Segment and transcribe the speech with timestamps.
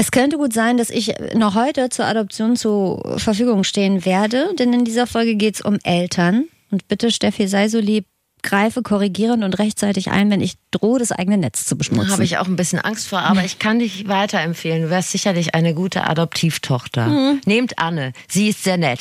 [0.00, 4.72] Es könnte gut sein, dass ich noch heute zur Adoption zur Verfügung stehen werde, denn
[4.72, 6.46] in dieser Folge geht es um Eltern.
[6.70, 8.06] Und bitte, Steffi, sei so lieb,
[8.42, 12.08] greife korrigierend und rechtzeitig ein, wenn ich drohe, das eigene Netz zu beschmutzen.
[12.08, 14.82] Da habe ich auch ein bisschen Angst vor, aber ich kann dich weiterempfehlen.
[14.82, 17.06] Du wärst sicherlich eine gute Adoptivtochter.
[17.06, 17.40] Mhm.
[17.44, 19.00] Nehmt Anne, sie ist sehr nett.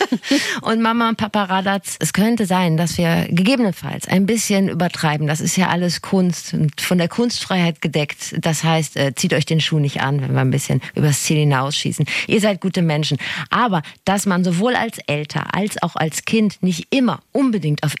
[0.62, 5.26] und Mama und Papa Radatz, es könnte sein, dass wir gegebenenfalls ein bisschen übertreiben.
[5.26, 8.36] Das ist ja alles Kunst und von der Kunstfreiheit gedeckt.
[8.40, 11.38] Das heißt, äh, zieht euch den Schuh nicht an, wenn wir ein bisschen übers Ziel
[11.38, 12.06] hinausschießen.
[12.26, 13.18] Ihr seid gute Menschen.
[13.50, 17.94] Aber dass man sowohl als Elter als auch als Kind nicht immer unbedingt auf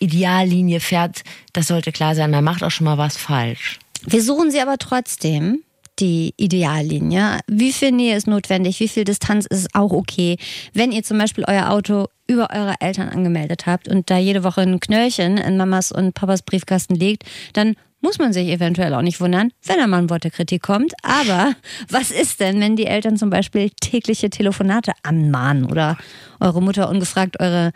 [0.62, 2.30] Ideallinie fährt, das sollte klar sein.
[2.30, 3.78] Man macht auch schon mal was falsch.
[4.04, 5.62] Wir suchen sie aber trotzdem
[5.98, 7.40] die Ideallinie?
[7.46, 8.80] Wie viel Nähe ist notwendig?
[8.80, 10.38] Wie viel Distanz ist auch okay?
[10.72, 14.62] Wenn ihr zum Beispiel euer Auto über eure Eltern angemeldet habt und da jede Woche
[14.62, 19.20] ein Knöllchen in Mamas und Papas Briefkasten liegt, dann muss man sich eventuell auch nicht
[19.20, 20.92] wundern, wenn da mal ein Wort der Kritik kommt.
[21.02, 21.54] Aber
[21.88, 25.98] was ist denn, wenn die Eltern zum Beispiel tägliche Telefonate anmahnen oder
[26.40, 27.70] eure Mutter ungefragt eure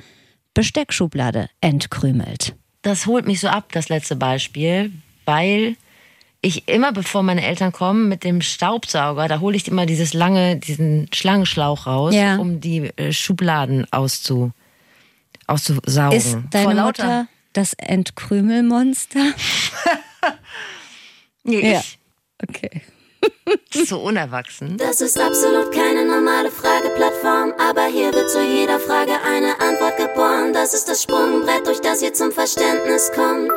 [0.55, 2.57] Besteckschublade entkrümelt?
[2.87, 4.93] Das holt mich so ab, das letzte Beispiel,
[5.25, 5.75] weil
[6.41, 10.55] ich immer, bevor meine Eltern kommen, mit dem Staubsauger, da hole ich immer dieses lange,
[10.55, 12.37] diesen Schlangenschlauch raus, ja.
[12.37, 14.53] um die äh, Schubladen auszu,
[15.49, 16.17] auszusaugen.
[16.17, 19.33] Ist deine Mutter das Entkrümelmonster?
[21.43, 21.81] nee, ja.
[21.81, 21.99] ich.
[22.41, 22.83] Okay.
[23.87, 24.77] so unerwachsen.
[24.77, 30.53] Das ist absolut keine normale Frageplattform, aber hier wird zu jeder Frage eine Antwort geboren.
[30.53, 33.53] Das ist das Sprungbrett, durch das ihr zum Verständnis kommt.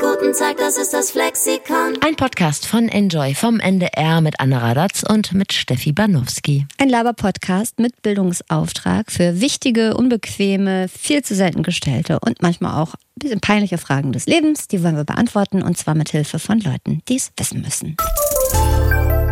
[0.00, 1.96] Guten Tag, das ist das Flexikon.
[2.04, 6.66] Ein Podcast von Enjoy vom NDR mit Anna Radatz und mit Steffi Banowski.
[6.76, 13.00] Ein Laber-Podcast mit Bildungsauftrag für wichtige, unbequeme, viel zu selten gestellte und manchmal auch ein
[13.16, 14.68] bisschen peinliche Fragen des Lebens.
[14.68, 17.96] Die wollen wir beantworten und zwar mit Hilfe von Leuten, die es wissen müssen.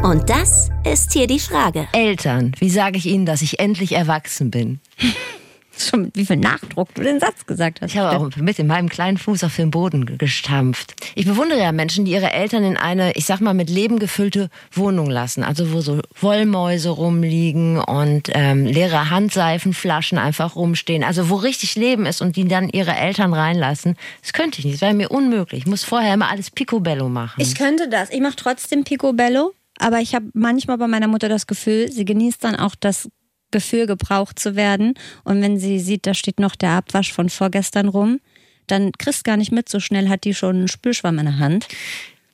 [0.03, 1.87] Und das ist hier die Frage.
[1.93, 4.81] Eltern, wie sage ich Ihnen, dass ich endlich erwachsen bin?
[5.89, 7.91] Schon wie viel Nachdruck du den Satz gesagt hast.
[7.91, 10.95] Ich habe auch mit in meinem kleinen Fuß auf den Boden gestampft.
[11.15, 14.49] Ich bewundere ja Menschen, die ihre Eltern in eine, ich sag mal, mit Leben gefüllte
[14.73, 15.43] Wohnung lassen.
[15.43, 21.05] Also wo so Wollmäuse rumliegen und ähm, leere Handseifenflaschen einfach rumstehen.
[21.05, 23.97] Also wo richtig Leben ist und die dann ihre Eltern reinlassen.
[24.21, 24.75] Das könnte ich nicht.
[24.75, 25.63] Das wäre mir unmöglich.
[25.63, 27.41] Ich muss vorher immer alles Picobello machen.
[27.41, 28.11] Ich könnte das.
[28.11, 29.53] Ich mache trotzdem Picobello.
[29.79, 33.09] Aber ich habe manchmal bei meiner Mutter das Gefühl, sie genießt dann auch das
[33.53, 34.95] Gefühl, gebraucht zu werden.
[35.25, 38.21] Und wenn sie sieht, da steht noch der Abwasch von vorgestern rum,
[38.67, 41.69] dann kriegst gar nicht mit, so schnell hat die schon einen Spülschwamm in der Hand.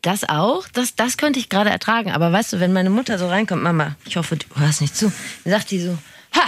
[0.03, 2.13] Das auch, das, das könnte ich gerade ertragen.
[2.13, 5.13] Aber weißt du, wenn meine Mutter so reinkommt, Mama, ich hoffe, du hörst nicht zu,
[5.45, 5.99] dann sagt die so,
[6.35, 6.47] ha,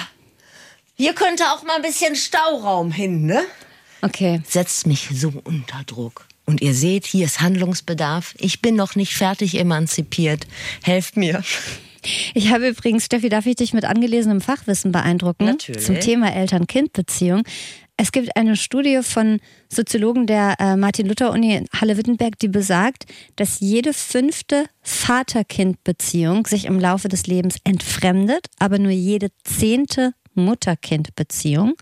[0.97, 3.43] hier könnte auch mal ein bisschen Stauraum hin, ne?
[4.03, 4.41] Okay.
[4.49, 6.27] Setzt mich so unter Druck.
[6.47, 8.35] Und ihr seht, hier ist Handlungsbedarf.
[8.39, 10.47] Ich bin noch nicht fertig emanzipiert.
[10.83, 11.43] Helft mir.
[12.35, 15.45] Ich habe übrigens, Steffi, darf ich dich mit angelesenem Fachwissen beeindrucken?
[15.45, 15.85] Natürlich.
[15.85, 17.43] Zum Thema Eltern-Kind-Beziehung.
[17.97, 23.05] Es gibt eine Studie von Soziologen der äh, Martin-Luther-Uni Halle-Wittenberg, die besagt,
[23.37, 31.75] dass jede fünfte Vater-Kind-Beziehung sich im Laufe des Lebens entfremdet, aber nur jede zehnte Mutter-Kind-Beziehung.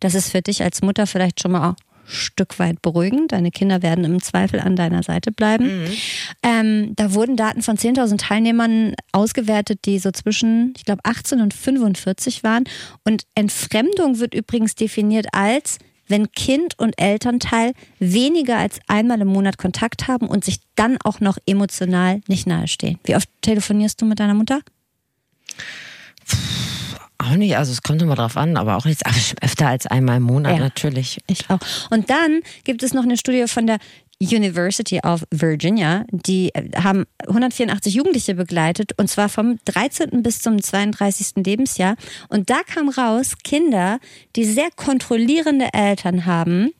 [0.00, 1.76] Das ist für dich als Mutter vielleicht schon mal
[2.06, 3.28] Stück weit beruhigen.
[3.28, 5.82] Deine Kinder werden im Zweifel an deiner Seite bleiben.
[5.82, 5.92] Mhm.
[6.42, 11.54] Ähm, da wurden Daten von 10.000 Teilnehmern ausgewertet, die so zwischen, ich glaube, 18 und
[11.54, 12.64] 45 waren.
[13.04, 15.78] Und Entfremdung wird übrigens definiert als
[16.08, 21.20] wenn Kind und Elternteil weniger als einmal im Monat Kontakt haben und sich dann auch
[21.20, 22.98] noch emotional nicht nahestehen.
[23.04, 24.60] Wie oft telefonierst du mit deiner Mutter?
[27.18, 29.02] Auch nicht, also es kommt immer drauf an, aber auch nicht
[29.40, 31.20] öfter als einmal im Monat ja, natürlich.
[31.28, 31.60] Ich auch.
[31.90, 33.78] Und dann gibt es noch eine Studie von der
[34.20, 40.22] University of Virginia, die äh, haben 184 Jugendliche begleitet und zwar vom 13.
[40.22, 41.44] bis zum 32.
[41.44, 41.96] Lebensjahr.
[42.28, 43.98] Und da kam raus, Kinder,
[44.36, 46.70] die sehr kontrollierende Eltern haben,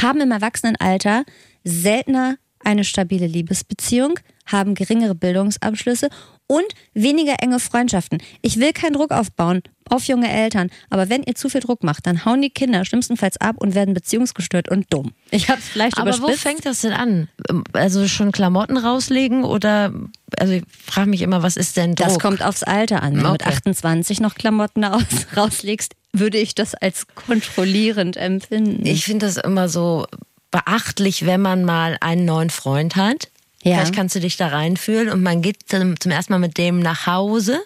[0.00, 1.24] haben im Erwachsenenalter
[1.64, 6.08] seltener eine stabile Liebesbeziehung, haben geringere Bildungsabschlüsse
[6.52, 8.18] und weniger enge Freundschaften.
[8.42, 12.06] Ich will keinen Druck aufbauen auf junge Eltern, aber wenn ihr zu viel Druck macht,
[12.06, 15.12] dann hauen die Kinder schlimmstenfalls ab und werden beziehungsgestört und dumm.
[15.30, 16.44] Ich habe es vielleicht aber überspitzt.
[16.44, 17.28] wo fängt das denn an?
[17.72, 19.94] Also schon Klamotten rauslegen oder
[20.38, 22.06] also ich frage mich immer, was ist denn Druck?
[22.06, 23.16] Das kommt aufs Alter an.
[23.16, 23.26] Wenn okay.
[23.26, 25.04] du mit 28 noch Klamotten aus,
[25.36, 28.84] rauslegst, würde ich das als kontrollierend empfinden.
[28.84, 30.06] Ich finde das immer so
[30.50, 33.31] beachtlich, wenn man mal einen neuen Freund hat
[33.62, 33.76] ja.
[33.76, 36.80] Vielleicht kannst du dich da reinfühlen und man geht zum, zum ersten Mal mit dem
[36.80, 37.62] nach Hause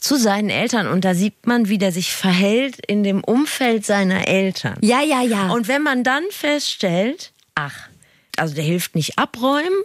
[0.00, 4.26] zu seinen Eltern und da sieht man, wie der sich verhält in dem Umfeld seiner
[4.26, 4.76] Eltern.
[4.80, 5.52] Ja, ja, ja.
[5.52, 7.88] Und wenn man dann feststellt, ach,
[8.36, 9.84] also der hilft nicht abräumen,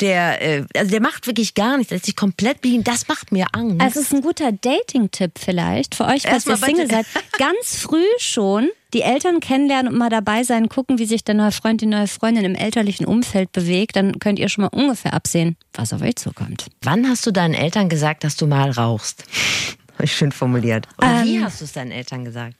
[0.00, 2.82] der, äh, also der macht wirklich gar nichts, der lässt sich komplett bedienen.
[2.82, 3.80] Das macht mir Angst.
[3.80, 7.06] Also es ist ein guter Dating-Tipp vielleicht für euch, falls ihr Single seid.
[7.38, 11.52] Ganz früh schon die Eltern kennenlernen und mal dabei sein, gucken, wie sich der neue
[11.52, 15.56] Freund, die neue Freundin im elterlichen Umfeld bewegt, dann könnt ihr schon mal ungefähr absehen,
[15.72, 16.66] was auf euch zukommt.
[16.82, 19.24] Wann hast du deinen Eltern gesagt, dass du mal rauchst?
[20.04, 20.88] Schön formuliert.
[20.98, 22.56] Oder ähm, wie hast du es deinen Eltern gesagt?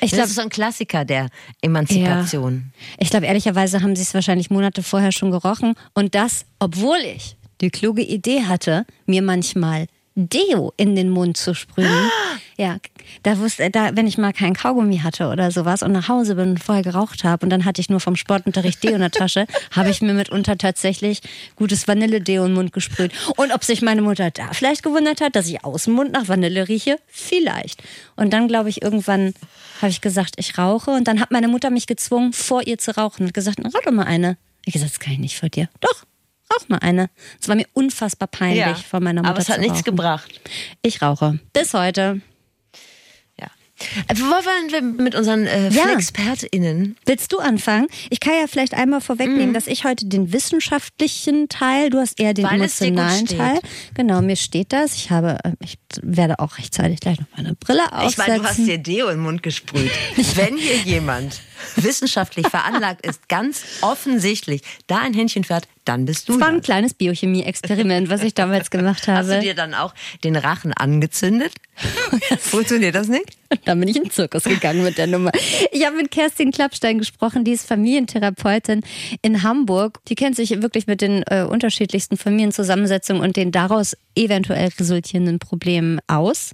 [0.00, 1.28] Ich glaub, das ist so ein Klassiker der
[1.62, 2.72] Emanzipation.
[2.74, 2.96] Ja.
[2.98, 5.74] Ich glaube, ehrlicherweise haben sie es wahrscheinlich Monate vorher schon gerochen.
[5.94, 11.54] Und das, obwohl ich die kluge Idee hatte, mir manchmal Deo in den Mund zu
[11.54, 12.10] sprühen.
[12.56, 12.76] Ja,
[13.22, 16.50] da wusste, da, wenn ich mal keinen Kaugummi hatte oder sowas und nach Hause bin
[16.50, 19.46] und vorher geraucht habe und dann hatte ich nur vom Sportunterricht Deo in der Tasche,
[19.70, 21.20] habe ich mir mitunter tatsächlich
[21.56, 23.12] gutes Vanille-Deo in den Mund gesprüht.
[23.36, 26.28] Und ob sich meine Mutter da vielleicht gewundert hat, dass ich aus dem Mund nach
[26.28, 27.82] Vanille rieche, vielleicht.
[28.16, 29.34] Und dann glaube ich irgendwann
[29.80, 32.96] habe ich gesagt, ich rauche und dann hat meine Mutter mich gezwungen, vor ihr zu
[32.96, 34.36] rauchen und gesagt, rauch doch mal eine.
[34.64, 35.68] Ich gesagt, das kann ich nicht vor dir.
[35.80, 36.04] Doch,
[36.52, 37.10] rauch mal eine.
[37.40, 39.30] Es war mir unfassbar peinlich ja, von meiner Mutter.
[39.30, 40.40] Aber es hat nichts gebracht.
[40.82, 41.38] Ich rauche.
[41.52, 42.20] Bis heute.
[44.08, 45.92] Wollen wir mit unseren äh, ja.
[45.92, 46.96] ExpertInnen?
[47.06, 47.88] Willst du anfangen?
[48.08, 49.54] Ich kann ja vielleicht einmal vorwegnehmen, mhm.
[49.54, 53.60] dass ich heute den wissenschaftlichen Teil, du hast eher den Weil emotionalen Teil.
[53.94, 54.94] Genau, mir steht das.
[54.94, 58.08] Ich habe, äh, ich werde auch rechtzeitig gleich noch meine Brille aufsetzen.
[58.10, 59.90] Ich meine, du hast dir Deo den Mund gesprüht.
[60.34, 61.40] Wenn hier jemand
[61.76, 66.32] wissenschaftlich veranlagt ist, ganz offensichtlich da ein Händchen fährt, dann bist du.
[66.32, 69.28] Das war ein kleines Biochemie-Experiment, was ich damals gemacht habe.
[69.28, 71.52] Hast du dir dann auch den Rachen angezündet?
[72.38, 73.36] Funktioniert das nicht?
[73.64, 75.30] Dann bin ich in den Zirkus gegangen mit der Nummer.
[75.72, 78.82] Ich habe mit Kerstin Klappstein gesprochen, die ist Familientherapeutin
[79.22, 80.00] in Hamburg.
[80.08, 86.00] Die kennt sich wirklich mit den äh, unterschiedlichsten Familienzusammensetzungen und den daraus eventuell resultierenden Problemen
[86.06, 86.52] aus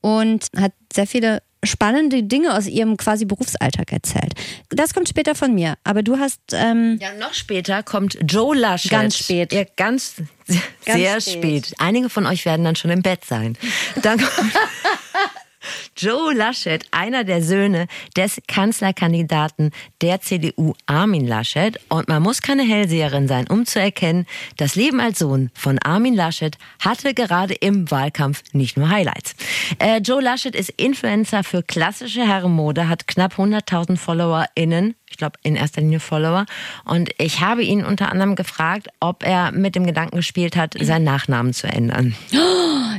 [0.00, 4.34] und hat sehr viele spannende Dinge aus ihrem quasi Berufsalltag erzählt.
[4.70, 6.40] Das kommt später von mir, aber du hast...
[6.52, 8.90] Ähm, ja, noch später kommt Joe Laschet.
[8.90, 9.52] Ganz spät.
[9.52, 10.14] Ja, ganz,
[10.46, 11.66] ganz sehr spät.
[11.66, 11.74] spät.
[11.78, 13.56] Einige von euch werden dann schon im Bett sein.
[14.02, 14.52] Dann kommt
[15.96, 17.86] Joe Laschet, einer der Söhne
[18.16, 19.70] des Kanzlerkandidaten
[20.02, 21.78] der CDU Armin Laschet.
[21.88, 24.26] Und man muss keine Hellseherin sein, um zu erkennen,
[24.56, 29.34] das Leben als Sohn von Armin Laschet hatte gerade im Wahlkampf nicht nur Highlights.
[29.78, 35.56] Äh, Joe Laschet ist Influencer für klassische Herrenmode, hat knapp 100.000 FollowerInnen ich glaube in
[35.56, 36.46] erster Linie Follower.
[36.84, 41.04] Und ich habe ihn unter anderem gefragt, ob er mit dem Gedanken gespielt hat, seinen
[41.04, 42.14] Nachnamen zu ändern.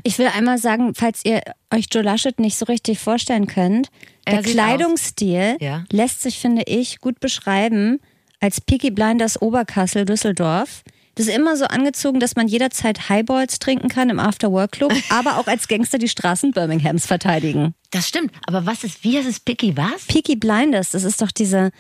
[0.04, 1.42] Ich will einmal sagen, falls ihr
[1.74, 3.90] euch Joe Laschet nicht so richtig vorstellen könnt,
[4.24, 5.84] er der Kleidungsstil ja.
[5.92, 8.00] lässt sich, finde ich, gut beschreiben
[8.40, 10.84] als Peaky Blinders Oberkassel Düsseldorf.
[11.16, 15.48] Das ist immer so angezogen, dass man jederzeit Highballs trinken kann im After-Work-Club, aber auch
[15.48, 17.74] als Gangster die Straßen Birminghams verteidigen.
[17.92, 18.32] Das stimmt.
[18.48, 20.06] Aber was ist, wie heißt es Peaky was?
[20.08, 21.72] Peaky Blinders, das ist doch diese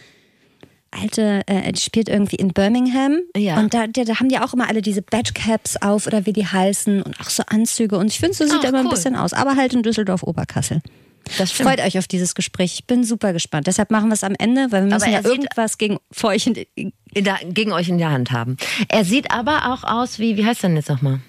[0.91, 3.19] alte, äh, die spielt irgendwie in Birmingham.
[3.35, 3.59] Ja.
[3.59, 6.45] Und da, da, da, haben die auch immer alle diese Badgecaps auf oder wie die
[6.45, 7.97] heißen und auch so Anzüge.
[7.97, 8.87] Und ich finde, so sieht er immer cool.
[8.87, 9.33] ein bisschen aus.
[9.33, 10.81] Aber halt in Düsseldorf-Oberkassel.
[11.29, 12.73] Freut euch auf dieses Gespräch.
[12.75, 13.67] Ich bin super gespannt.
[13.67, 16.93] Deshalb machen wir es am Ende, weil wir müssen ja irgendwas gegen, vor euch in,
[17.13, 18.57] der, gegen euch in der Hand haben.
[18.87, 21.19] Er sieht aber auch aus wie, wie heißt er denn jetzt nochmal?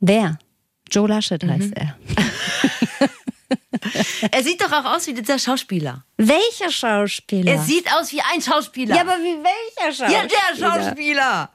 [0.00, 0.38] Wer?
[0.90, 1.74] Joe Laschet heißt mhm.
[1.74, 1.96] er.
[4.30, 6.04] er sieht doch auch aus wie dieser Schauspieler.
[6.16, 7.52] Welcher Schauspieler?
[7.52, 8.96] Er sieht aus wie ein Schauspieler.
[8.96, 10.22] Ja, aber wie welcher Schauspieler?
[10.22, 11.50] Ja, der Schauspieler.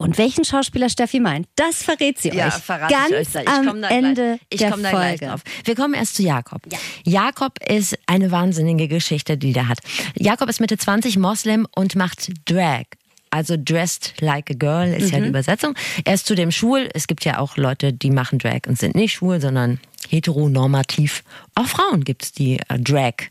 [0.00, 2.54] Und welchen Schauspieler Steffi meint, das verrät sie ja, euch.
[2.54, 3.42] Verrate ganz ich euch.
[3.42, 5.18] Ich am Ende ich der komm da Folge.
[5.18, 5.40] Gleich drauf.
[5.64, 6.62] Wir kommen erst zu Jakob.
[6.70, 6.78] Ja.
[7.04, 9.78] Jakob ist eine wahnsinnige Geschichte, die der hat.
[10.14, 12.84] Jakob ist Mitte 20 Moslem und macht Drag.
[13.30, 15.12] Also dressed like a girl ist mhm.
[15.12, 15.28] ja die mhm.
[15.28, 15.74] Übersetzung.
[16.04, 16.88] Er ist zudem schwul.
[16.94, 21.22] Es gibt ja auch Leute, die machen Drag und sind nicht schwul, sondern heteronormativ.
[21.54, 23.26] Auch Frauen gibt es, die äh, Drags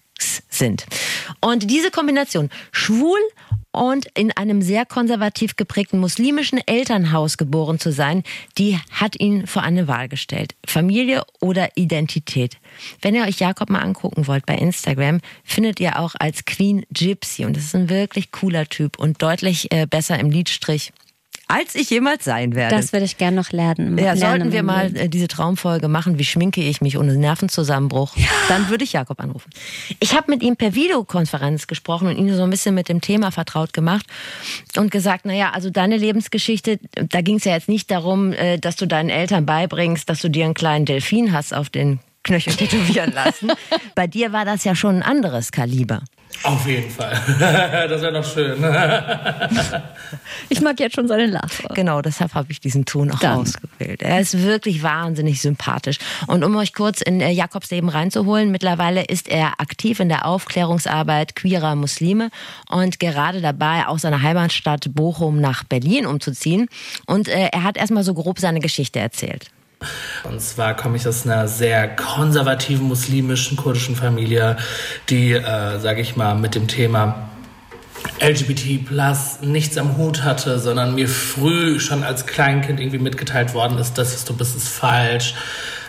[0.50, 0.86] sind.
[1.42, 3.20] Und diese Kombination schwul
[3.77, 8.24] und in einem sehr konservativ geprägten muslimischen Elternhaus geboren zu sein,
[8.57, 10.55] die hat ihn vor eine Wahl gestellt.
[10.65, 12.57] Familie oder Identität.
[13.01, 17.46] Wenn ihr euch Jakob mal angucken wollt bei Instagram, findet ihr auch als Queen Gypsy.
[17.46, 20.91] Und das ist ein wirklich cooler Typ und deutlich äh, besser im Liedstrich
[21.48, 22.75] als ich jemals sein werde.
[22.75, 23.98] Das würde ich gerne noch lernen.
[23.98, 24.96] Ja, sollten wir mal.
[24.96, 28.27] Äh, diese Traumfolge machen, wie schminke ich mich ohne Nervenzusammenbruch, ja.
[28.50, 29.50] dann würde ich Jakob anrufen.
[30.00, 33.32] Ich habe mit ihm per Videokonferenz gesprochen und ihn so ein bisschen mit dem Thema
[33.32, 34.06] vertraut gemacht
[34.77, 38.75] und gesagt, naja, also deine Lebensgeschichte, da ging es ja jetzt nicht darum, äh, dass
[38.75, 43.13] du deinen Eltern beibringst, dass du dir einen kleinen Delfin hast auf den Knöchel tätowieren
[43.13, 43.51] lassen.
[43.96, 46.04] Bei dir war das ja schon ein anderes Kaliber.
[46.44, 47.20] Auf jeden Fall.
[47.39, 48.63] das wäre noch schön.
[50.50, 51.67] ich mag jetzt schon seine Lache.
[51.74, 53.39] Genau, deshalb habe ich diesen Ton auch Dann.
[53.39, 54.01] ausgewählt.
[54.01, 55.98] Er ist wirklich wahnsinnig sympathisch.
[56.27, 60.25] Und um euch kurz in äh, Jakobs Leben reinzuholen, mittlerweile ist er aktiv in der
[60.25, 62.29] Aufklärungsarbeit queerer Muslime
[62.70, 66.67] und gerade dabei, aus seiner Heimatstadt Bochum nach Berlin umzuziehen.
[67.06, 69.51] Und äh, er hat erstmal so grob seine Geschichte erzählt.
[70.24, 74.57] Und zwar komme ich aus einer sehr konservativen muslimischen kurdischen Familie,
[75.10, 77.29] die, äh, sage ich mal, mit dem Thema
[78.19, 83.77] LGBT plus nichts am Hut hatte, sondern mir früh schon als Kleinkind irgendwie mitgeteilt worden
[83.77, 85.34] ist, das, was du bist, ist falsch.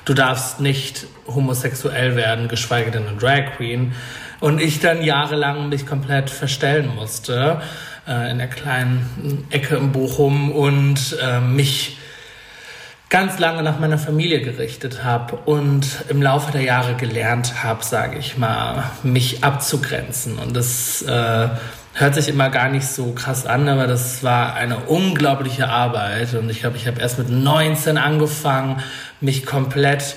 [0.04, 3.92] Du darfst nicht homosexuell werden, geschweige denn eine Drag Queen.
[4.40, 7.60] Und ich dann jahrelang mich komplett verstellen musste
[8.06, 11.98] äh, in der kleinen Ecke im Bochum und äh, mich
[13.10, 18.18] ganz lange nach meiner Familie gerichtet habe und im Laufe der Jahre gelernt habe, sage
[18.18, 20.38] ich mal, mich abzugrenzen.
[20.38, 21.48] Und das äh,
[21.94, 26.34] hört sich immer gar nicht so krass an, aber das war eine unglaubliche Arbeit.
[26.34, 28.82] Und ich glaube, ich habe erst mit 19 angefangen,
[29.20, 30.16] mich komplett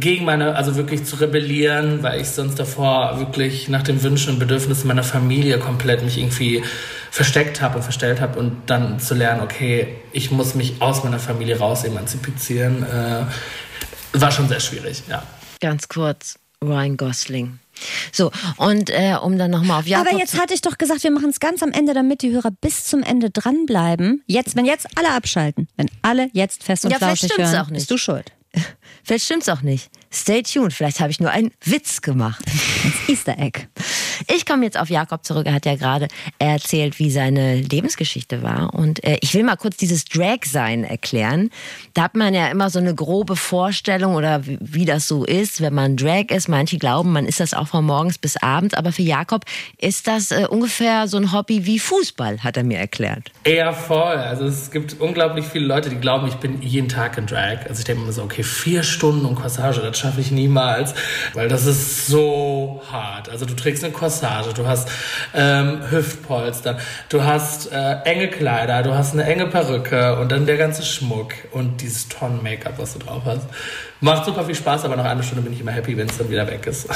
[0.00, 4.38] gegen meine, also wirklich zu rebellieren, weil ich sonst davor wirklich nach den Wünschen und
[4.38, 6.62] Bedürfnissen meiner Familie komplett mich irgendwie
[7.14, 11.20] versteckt habe und verstellt habe und dann zu lernen, okay, ich muss mich aus meiner
[11.20, 13.24] Familie raus emanzipieren, äh,
[14.14, 15.22] war schon sehr schwierig, ja.
[15.60, 17.60] Ganz kurz, Ryan Gosling.
[18.10, 21.12] So, und äh, um dann nochmal auf Jakob Aber jetzt hatte ich doch gesagt, wir
[21.12, 24.24] machen es ganz am Ende, damit die Hörer bis zum Ende dranbleiben.
[24.26, 27.74] Jetzt, wenn jetzt alle abschalten, wenn alle jetzt fest und ja, flauschig hören, auch nicht.
[27.78, 28.32] bist du schuld.
[29.04, 29.88] Vielleicht stimmt's auch nicht.
[30.12, 32.42] Stay tuned, vielleicht habe ich nur einen Witz gemacht.
[32.46, 33.66] Das Easter Egg.
[34.28, 35.46] Ich komme jetzt auf Jakob zurück.
[35.46, 38.74] Er hat ja gerade erzählt, wie seine Lebensgeschichte war.
[38.74, 41.50] Und äh, ich will mal kurz dieses Drag-Sein erklären.
[41.94, 45.60] Da hat man ja immer so eine grobe Vorstellung oder wie, wie, das so ist,
[45.60, 46.48] wenn man Drag ist.
[46.48, 48.74] Manche glauben, man ist das auch von morgens bis abends.
[48.74, 49.44] Aber für Jakob
[49.78, 53.30] ist das äh, ungefähr so ein Hobby wie Fußball, hat er mir erklärt.
[53.44, 54.16] Eher voll.
[54.16, 57.66] Also es gibt unglaublich viele Leute, die glauben, ich bin jeden Tag in Drag.
[57.68, 60.94] Also ich denke mir so, okay, vier Stunden und Corsage, das schaffe ich niemals,
[61.34, 63.28] weil das ist so hart.
[63.28, 64.88] Also du trägst eine Corsage, du hast
[65.34, 66.78] ähm, Hüftpolster,
[67.08, 71.32] du hast äh, enge Kleider, du hast eine enge Perücke und dann der ganze Schmuck
[71.52, 73.46] und dieses Tonnen Make-up, was du drauf hast.
[74.00, 76.30] Macht super viel Spaß, aber nach einer Stunde bin ich immer happy, wenn es dann
[76.30, 76.88] wieder weg ist.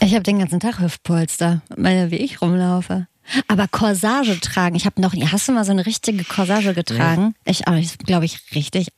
[0.00, 3.08] Ich habe den ganzen Tag Hüftpolster, meine, wie ich rumlaufe.
[3.46, 7.34] Aber Corsage tragen, ich habe noch, hast du mal so eine richtige Corsage getragen?
[7.46, 7.52] Ja.
[7.52, 8.88] Ich, ich glaube ich richtig,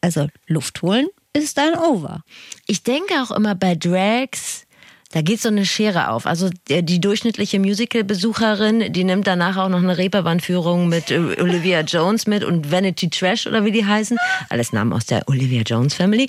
[0.00, 2.22] also Luft holen ist ein Over.
[2.66, 4.66] Ich denke auch immer bei Drags,
[5.12, 6.24] da geht so eine Schere auf.
[6.24, 12.44] Also die durchschnittliche Musical-Besucherin, die nimmt danach auch noch eine Reeperbahn-Führung mit Olivia Jones mit
[12.44, 14.18] und Vanity Trash oder wie die heißen.
[14.50, 16.28] Alles Namen aus der Olivia Jones Family.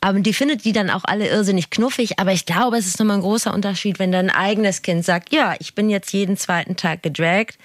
[0.00, 2.18] Aber die findet die dann auch alle irrsinnig knuffig.
[2.18, 5.54] Aber ich glaube, es ist nochmal ein großer Unterschied, wenn dein eigenes Kind sagt, ja,
[5.58, 7.58] ich bin jetzt jeden zweiten Tag gedragt.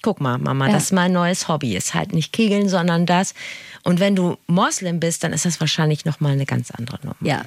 [0.00, 0.74] Guck mal, Mama, ja.
[0.74, 1.74] das ist mein neues Hobby.
[1.74, 3.34] Ist halt nicht Kegeln, sondern das.
[3.82, 7.16] Und wenn du Moslem bist, dann ist das wahrscheinlich nochmal eine ganz andere Nummer.
[7.20, 7.42] Ja.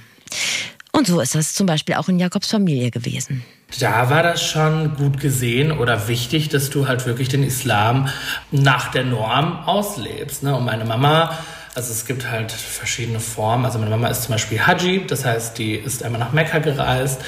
[0.98, 3.44] Und so ist das zum Beispiel auch in Jakobs Familie gewesen.
[3.80, 8.10] Da war das schon gut gesehen oder wichtig, dass du halt wirklich den Islam
[8.50, 10.42] nach der Norm auslebst.
[10.42, 10.56] Ne?
[10.56, 11.38] Und meine Mama
[11.78, 13.64] also es gibt halt verschiedene Formen.
[13.64, 17.22] Also meine Mama ist zum Beispiel Haji, das heißt, die ist einmal nach Mekka gereist.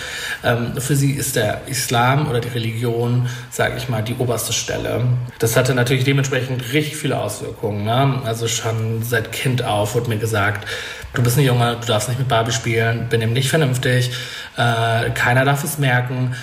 [0.43, 5.03] Ähm, für sie ist der Islam oder die Religion, sage ich mal, die oberste Stelle.
[5.37, 7.85] Das hatte natürlich dementsprechend richtig viele Auswirkungen.
[7.85, 8.23] Ne?
[8.25, 10.67] Also schon seit Kind auf wurde mir gesagt,
[11.13, 14.11] du bist ein Junge, du darfst nicht mit Barbie spielen, benimm dich vernünftig,
[14.57, 16.35] äh, keiner darf es merken.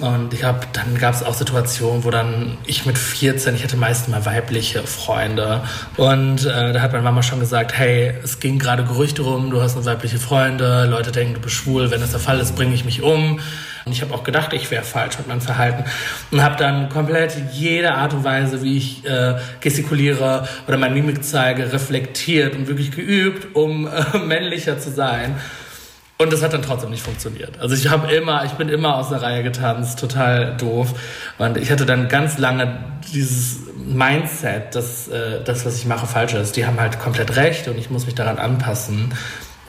[0.00, 3.76] Und ich habe, dann gab es auch Situationen, wo dann ich mit 14, ich hatte
[3.76, 5.62] meist mal weibliche Freunde.
[5.96, 9.60] Und äh, da hat meine Mama schon gesagt, hey, es ging gerade Gerüchte rum, du
[9.60, 12.74] hast eine weibliche Freunde, Leute denken, du bist schwul, wenn das der Fall ist, bringe
[12.74, 13.40] ich mich um.
[13.88, 15.82] Und ich habe auch gedacht, ich wäre falsch mit meinem Verhalten.
[16.30, 21.24] Und habe dann komplett jede Art und Weise, wie ich äh, gestikuliere oder meine Mimik
[21.24, 25.36] zeige, reflektiert und wirklich geübt, um äh, männlicher zu sein.
[26.18, 27.58] Und das hat dann trotzdem nicht funktioniert.
[27.60, 30.92] Also ich habe immer, ich bin immer aus der Reihe getanzt, total doof.
[31.38, 32.78] Und ich hatte dann ganz lange
[33.10, 36.56] dieses Mindset, dass äh, das, was ich mache, falsch ist.
[36.56, 39.14] Die haben halt komplett recht und ich muss mich daran anpassen,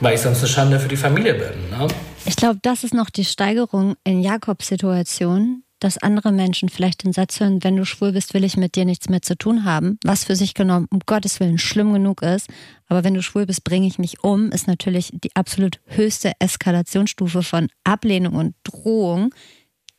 [0.00, 1.70] weil ich sonst eine Schande für die Familie bin.
[1.70, 1.88] Ne?
[2.26, 7.12] Ich glaube, das ist noch die Steigerung in Jakobs Situation, dass andere Menschen vielleicht den
[7.12, 9.98] Satz hören, wenn du schwul bist, will ich mit dir nichts mehr zu tun haben,
[10.04, 12.48] was für sich genommen um Gottes Willen schlimm genug ist.
[12.88, 17.42] Aber wenn du schwul bist, bringe ich mich um, ist natürlich die absolut höchste Eskalationsstufe
[17.42, 19.34] von Ablehnung und Drohung,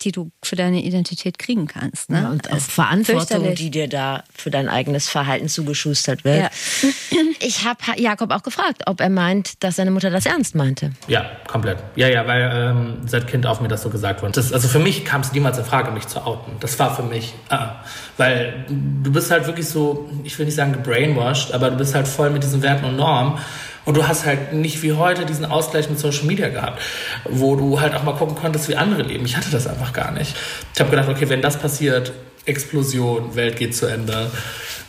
[0.01, 2.09] die du für deine Identität kriegen kannst.
[2.09, 2.21] Ne?
[2.21, 6.43] Ja, und auch Verantwortung, die dir da für dein eigenes Verhalten zugeschustert wird.
[6.43, 6.49] Ja.
[7.39, 10.91] Ich habe Jakob auch gefragt, ob er meint, dass seine Mutter das ernst meinte.
[11.07, 11.79] Ja, komplett.
[11.95, 14.33] Ja, ja, weil ähm, seit Kind auf mir das so gesagt wurde.
[14.33, 16.53] Das, also für mich kam es niemals in Frage, mich zu outen.
[16.59, 17.75] Das war für mich, ah,
[18.17, 22.07] weil du bist halt wirklich so, ich will nicht sagen gebrainwashed, aber du bist halt
[22.07, 23.39] voll mit diesen Werten und Normen.
[23.85, 26.81] Und du hast halt nicht wie heute diesen Ausgleich mit Social Media gehabt,
[27.25, 29.25] wo du halt auch mal gucken konntest, wie andere leben.
[29.25, 30.35] Ich hatte das einfach gar nicht.
[30.73, 32.13] Ich habe gedacht, okay, wenn das passiert,
[32.45, 34.31] Explosion, Welt geht zu Ende,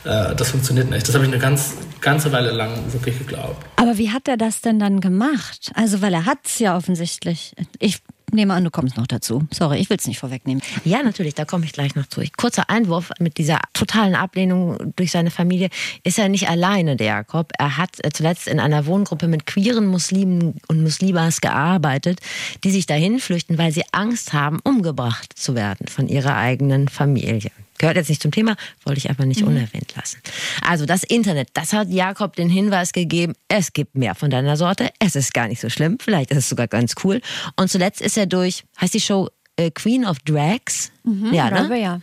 [0.05, 1.07] äh, das funktioniert nicht.
[1.07, 3.65] Das habe ich eine ganz, ganze Weile lang wirklich geglaubt.
[3.77, 5.71] Aber wie hat er das denn dann gemacht?
[5.75, 7.55] Also, weil er hat es ja offensichtlich.
[7.79, 8.01] Ich
[8.33, 9.47] nehme an, du kommst noch dazu.
[9.51, 10.63] Sorry, ich will es nicht vorwegnehmen.
[10.85, 12.23] Ja, natürlich, da komme ich gleich noch zu.
[12.37, 15.69] Kurzer Einwurf mit dieser totalen Ablehnung durch seine Familie
[16.05, 17.53] ist er nicht alleine, der Jakob.
[17.59, 22.21] Er hat äh, zuletzt in einer Wohngruppe mit queeren Muslimen und Muslimas gearbeitet,
[22.65, 27.51] die sich dahin flüchten, weil sie Angst haben, umgebracht zu werden von ihrer eigenen Familie.
[27.79, 30.21] Gehört jetzt nicht zum Thema, wollte ich aber nicht unerwähnt lassen.
[30.63, 34.91] Also das Internet, das hat Jakob den Hinweis gegeben, es gibt mehr von deiner Sorte,
[34.99, 37.21] es ist gar nicht so schlimm, vielleicht ist es sogar ganz cool.
[37.57, 40.93] Und zuletzt ist er durch, heißt die Show äh, Queen of Drags?
[41.33, 41.65] ja, ne?
[41.65, 42.01] Aber ja.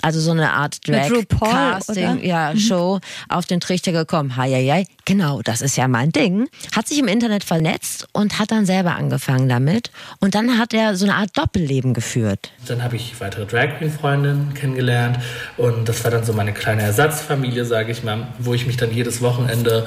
[0.00, 2.24] Also so eine Art Mit RuPaul, Drag-Casting, oder?
[2.24, 4.36] ja, Show auf den Trichter gekommen.
[4.36, 6.48] Heieiei, genau, das ist ja mein Ding.
[6.74, 9.90] Hat sich im Internet vernetzt und hat dann selber angefangen damit.
[10.18, 12.52] Und dann hat er so eine Art Doppelleben geführt.
[12.66, 15.18] Dann habe ich weitere Drag Queen Freundinnen kennengelernt
[15.58, 18.92] und das war dann so meine kleine Ersatzfamilie, sage ich mal, wo ich mich dann
[18.92, 19.86] jedes Wochenende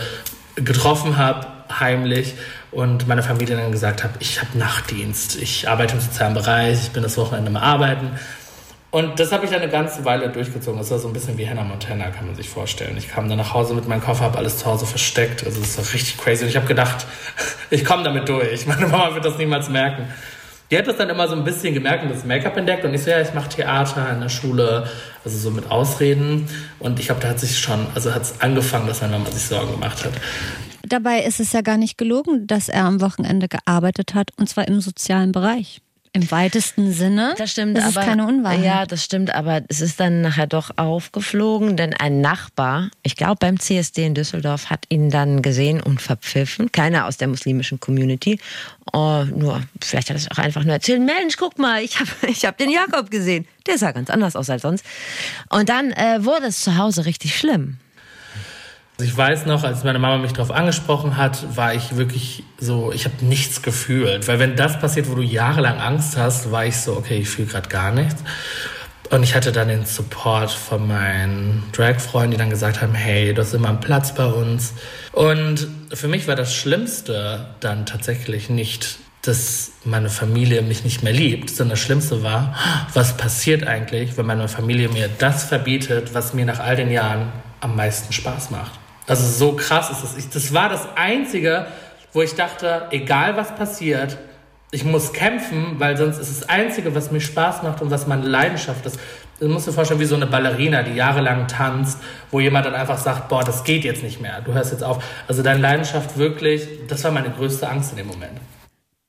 [0.55, 1.47] getroffen habe,
[1.79, 2.35] heimlich
[2.71, 6.91] und meiner Familie dann gesagt habe, ich habe Nachtdienst, ich arbeite im sozialen Bereich, ich
[6.91, 8.11] bin das Wochenende mal arbeiten.
[8.95, 10.79] Und das habe ich dann eine ganze Weile durchgezogen.
[10.79, 12.95] Das war so ein bisschen wie Hannah Montana, kann man sich vorstellen.
[12.95, 15.45] Ich kam dann nach Hause mit meinem Koffer, habe alles zu Hause versteckt.
[15.45, 16.43] Also das war richtig crazy.
[16.45, 17.05] Und ich habe gedacht,
[17.69, 18.65] ich komme damit durch.
[18.67, 20.07] Meine Mama wird das niemals merken.
[20.71, 22.85] Die hat das dann immer so ein bisschen gemerkt und das Make-up entdeckt.
[22.85, 24.87] Und ich so, ja, ich mache Theater in der Schule,
[25.25, 26.47] also so mit Ausreden.
[26.79, 29.43] Und ich glaube, da hat sich schon, also hat es angefangen, dass meine Mama sich
[29.43, 30.13] Sorgen gemacht hat.
[30.83, 34.69] Dabei ist es ja gar nicht gelogen, dass er am Wochenende gearbeitet hat und zwar
[34.69, 35.81] im sozialen Bereich.
[36.15, 37.35] Im weitesten Sinne.
[37.37, 38.63] Das stimmt, das ist aber keine Unwahrheit.
[38.63, 43.35] Ja, das stimmt, aber es ist dann nachher doch aufgeflogen, denn ein Nachbar, ich glaube
[43.41, 46.71] beim CSD in Düsseldorf, hat ihn dann gesehen und verpfiffen.
[46.71, 48.39] Keiner aus der muslimischen Community.
[48.93, 52.09] Oh, nur, vielleicht hat er es auch einfach nur erzählt, Mensch, guck mal, ich habe
[52.29, 53.45] ich hab den Jakob gesehen.
[53.67, 54.85] Der sah ganz anders aus als sonst.
[55.49, 57.77] Und dann äh, wurde es zu Hause richtig schlimm.
[58.97, 63.03] Ich weiß noch, als meine Mama mich darauf angesprochen hat, war ich wirklich so, ich
[63.03, 64.25] habe nichts gefühlt.
[64.29, 67.49] Weil wenn das passiert, wo du jahrelang Angst hast, war ich so, okay, ich fühle
[67.49, 68.23] gerade gar nichts.
[69.09, 73.41] Und ich hatte dann den Support von meinen Drag-Freunden, die dann gesagt haben, hey, du
[73.41, 74.73] hast immer einen Platz bei uns.
[75.11, 81.13] Und für mich war das Schlimmste dann tatsächlich nicht, dass meine Familie mich nicht mehr
[81.13, 82.55] liebt, sondern das Schlimmste war,
[82.93, 87.33] was passiert eigentlich, wenn meine Familie mir das verbietet, was mir nach all den Jahren
[87.59, 88.84] am meisten Spaß macht.
[89.07, 90.17] Also so krass ist es.
[90.17, 91.67] Ich, das war das Einzige,
[92.13, 94.17] wo ich dachte, egal was passiert,
[94.71, 98.25] ich muss kämpfen, weil sonst ist das Einzige, was mir Spaß macht und was meine
[98.25, 98.99] Leidenschaft ist.
[99.39, 101.99] Du musst dir vorstellen, wie so eine Ballerina, die jahrelang tanzt,
[102.31, 105.03] wo jemand dann einfach sagt, boah, das geht jetzt nicht mehr, du hörst jetzt auf.
[105.27, 108.39] Also deine Leidenschaft wirklich, das war meine größte Angst in dem Moment.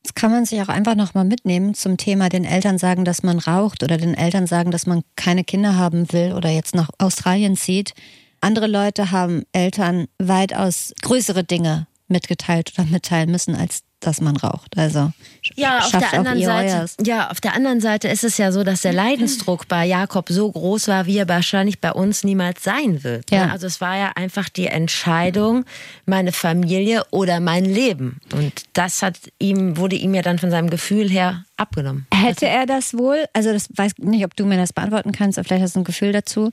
[0.03, 3.39] Das kann man sich auch einfach nochmal mitnehmen zum Thema den Eltern sagen, dass man
[3.39, 7.57] raucht oder den Eltern sagen, dass man keine Kinder haben will oder jetzt nach Australien
[7.57, 7.95] zieht.
[8.40, 14.77] Andere Leute haben Eltern weitaus größere Dinge mitgeteilt oder mitteilen müssen, als dass man raucht.
[14.77, 15.13] Also
[15.55, 16.97] Ja, auf der anderen Seite, euers.
[17.05, 20.51] ja, auf der anderen Seite ist es ja so, dass der Leidensdruck bei Jakob so
[20.51, 23.31] groß war, wie er wahrscheinlich bei uns niemals sein wird.
[23.31, 23.47] Ja.
[23.47, 23.53] Ne?
[23.53, 25.65] Also es war ja einfach die Entscheidung,
[26.05, 28.21] meine Familie oder mein Leben.
[28.33, 32.07] Und das hat ihm, wurde ihm ja dann von seinem Gefühl her abgenommen.
[32.13, 35.47] Hätte er das wohl, also das weiß nicht, ob du mir das beantworten kannst, aber
[35.47, 36.53] vielleicht hast du ein Gefühl dazu.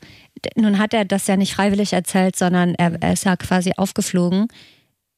[0.56, 4.47] Nun hat er das ja nicht freiwillig erzählt, sondern er, er ist ja quasi aufgeflogen.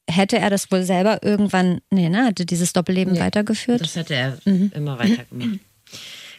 [0.09, 3.81] Hätte er das wohl selber irgendwann, nee, ne, hatte dieses Doppelleben weitergeführt?
[3.81, 5.59] Das hätte er immer weiter gemacht.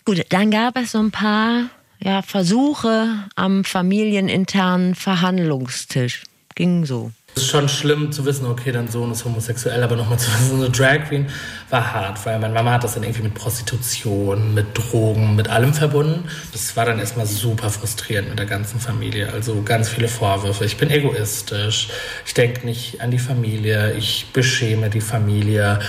[0.05, 1.69] Gut, dann gab es so ein paar
[2.03, 6.23] ja, Versuche am familieninternen Verhandlungstisch.
[6.55, 7.11] Ging so.
[7.35, 10.57] Es ist schon schlimm zu wissen, okay, dein Sohn ist homosexuell, aber nochmal zu wissen,
[10.57, 11.27] eine Drag Queen
[11.71, 15.75] war hart, weil meine Mama hat das dann irgendwie mit Prostitution, mit Drogen, mit allem
[15.75, 16.29] verbunden.
[16.53, 19.33] Das war dann erstmal super frustrierend mit der ganzen Familie.
[19.33, 20.65] Also ganz viele Vorwürfe.
[20.65, 21.89] Ich bin egoistisch,
[22.25, 25.81] ich denke nicht an die Familie, ich beschäme die Familie.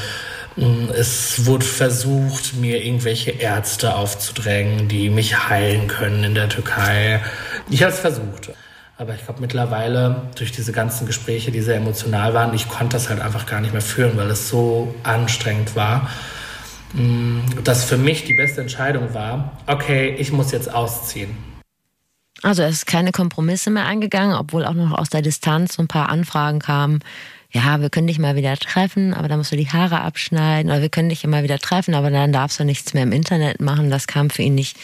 [0.98, 7.22] Es wurde versucht, mir irgendwelche Ärzte aufzudrängen, die mich heilen können in der Türkei.
[7.70, 8.50] Ich habe es versucht.
[9.00, 13.10] Aber ich glaube mittlerweile durch diese ganzen Gespräche, die sehr emotional waren, ich konnte das
[13.10, 16.10] halt einfach gar nicht mehr führen, weil es so anstrengend war.
[16.94, 21.38] mm, dass für mich die beste Entscheidung war, okay, ich muss jetzt ausziehen.
[22.44, 25.88] Also es ist keine Kompromisse mehr eingegangen, obwohl auch noch aus der Distanz so ein
[25.88, 27.00] paar Anfragen kamen.
[27.52, 30.70] Ja, wir können dich mal wieder treffen, aber dann musst du die Haare abschneiden.
[30.70, 33.62] Oder wir können dich immer wieder treffen, aber dann darfst du nichts mehr im Internet
[33.62, 33.90] machen.
[33.90, 34.78] Das kam für ihn nicht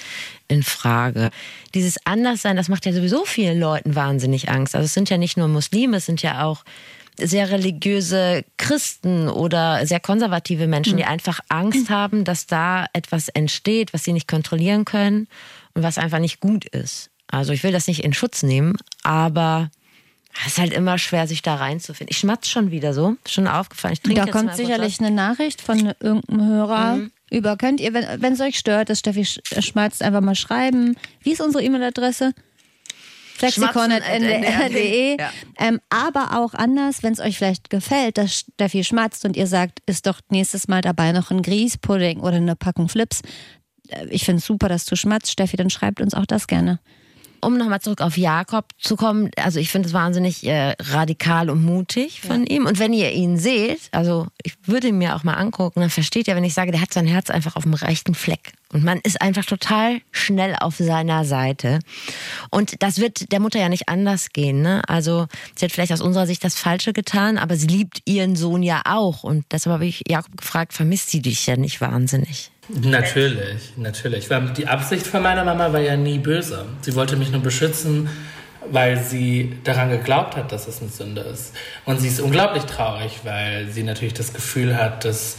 [0.47, 1.29] in Frage.
[1.73, 4.75] Dieses Anderssein, das macht ja sowieso vielen Leuten wahnsinnig Angst.
[4.75, 6.63] Also es sind ja nicht nur Muslime, es sind ja auch
[7.17, 13.93] sehr religiöse Christen oder sehr konservative Menschen, die einfach Angst haben, dass da etwas entsteht,
[13.93, 15.27] was sie nicht kontrollieren können
[15.75, 17.11] und was einfach nicht gut ist.
[17.27, 19.69] Also ich will das nicht in Schutz nehmen, aber
[20.41, 22.11] es ist halt immer schwer, sich da reinzufinden.
[22.11, 23.93] Ich schmatze schon wieder so, schon aufgefallen.
[23.93, 27.11] Ich trinke Da kommt sicherlich eine Nachricht von irgendeinem Hörer Mhm.
[27.33, 27.57] Über.
[27.57, 30.95] Könnt ihr, wenn es euch stört, dass Steffi sch- schmatzt, einfach mal schreiben.
[31.21, 32.33] Wie ist unsere E-Mail-Adresse?
[33.37, 35.17] flexikon.ndr.de.
[35.19, 35.31] Ja.
[35.59, 39.79] Ähm, aber auch anders, wenn es euch vielleicht gefällt, dass Steffi schmatzt und ihr sagt,
[39.85, 43.21] ist doch nächstes Mal dabei noch ein Grießpudding oder eine Packung Flips.
[43.89, 46.79] Äh, Ich finde es super, dass du schmatzt, Steffi, dann schreibt uns auch das gerne.
[47.45, 51.63] Um nochmal zurück auf Jakob zu kommen, also ich finde es wahnsinnig äh, radikal und
[51.63, 52.65] mutig von ihm.
[52.65, 56.27] Und wenn ihr ihn seht, also ich würde ihn mir auch mal angucken, dann versteht
[56.27, 58.53] ihr, wenn ich sage, der hat sein Herz einfach auf dem rechten Fleck.
[58.71, 61.79] Und man ist einfach total schnell auf seiner Seite.
[62.49, 64.61] Und das wird der Mutter ja nicht anders gehen.
[64.61, 64.81] Ne?
[64.87, 68.63] Also sie hat vielleicht aus unserer Sicht das Falsche getan, aber sie liebt ihren Sohn
[68.63, 69.23] ja auch.
[69.23, 72.52] Und deshalb habe ich Jakob gefragt, vermisst sie dich ja nicht wahnsinnig?
[72.69, 74.29] Natürlich, natürlich.
[74.29, 76.65] Weil die Absicht von meiner Mama war ja nie böse.
[76.81, 78.09] Sie wollte mich nur beschützen,
[78.71, 81.53] weil sie daran geglaubt hat, dass es eine Sünde ist.
[81.85, 85.37] Und sie ist unglaublich traurig, weil sie natürlich das Gefühl hat, dass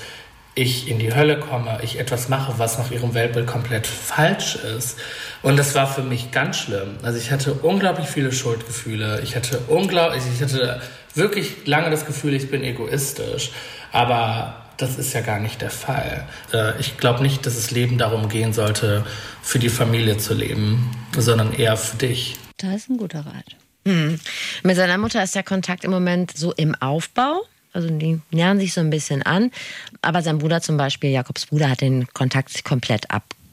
[0.55, 4.99] ich in die Hölle komme, ich etwas mache, was nach ihrem Weltbild komplett falsch ist.
[5.43, 6.97] Und das war für mich ganz schlimm.
[7.03, 9.21] Also ich hatte unglaublich viele Schuldgefühle.
[9.23, 10.81] Ich hatte unglaublich, ich hatte
[11.15, 13.51] wirklich lange das Gefühl, ich bin egoistisch.
[13.91, 16.27] Aber das ist ja gar nicht der Fall.
[16.53, 19.05] Äh, Ich glaube nicht, dass das Leben darum gehen sollte,
[19.43, 22.37] für die Familie zu leben, sondern eher für dich.
[22.57, 23.57] Das ist ein guter Rat.
[24.63, 27.43] Mit seiner Mutter ist der Kontakt im Moment so im Aufbau.
[27.75, 29.51] Also die nähern sich so ein bisschen an.
[30.01, 33.44] Aber sein Bruder zum Beispiel, Jakobs Bruder, hat den Kontakt komplett abgebrochen.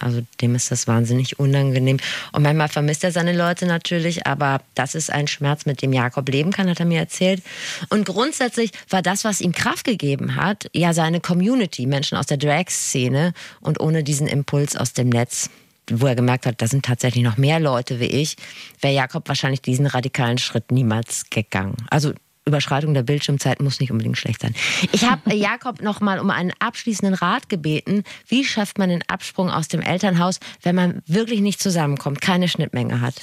[0.00, 1.98] Also dem ist das wahnsinnig unangenehm.
[2.32, 6.28] Und manchmal vermisst er seine Leute natürlich, aber das ist ein Schmerz, mit dem Jakob
[6.28, 7.42] leben kann, hat er mir erzählt.
[7.88, 12.36] Und grundsätzlich war das, was ihm Kraft gegeben hat, ja seine Community, Menschen aus der
[12.36, 15.50] Drag-Szene und ohne diesen Impuls aus dem Netz
[15.92, 18.36] wo er gemerkt hat, da sind tatsächlich noch mehr Leute wie ich,
[18.80, 21.74] wäre Jakob wahrscheinlich diesen radikalen Schritt niemals gegangen.
[21.90, 22.12] Also
[22.46, 24.54] Überschreitung der Bildschirmzeit muss nicht unbedingt schlecht sein.
[24.92, 28.02] Ich habe Jakob noch mal um einen abschließenden Rat gebeten.
[28.26, 33.00] Wie schafft man den Absprung aus dem Elternhaus, wenn man wirklich nicht zusammenkommt, keine Schnittmenge
[33.00, 33.14] hat?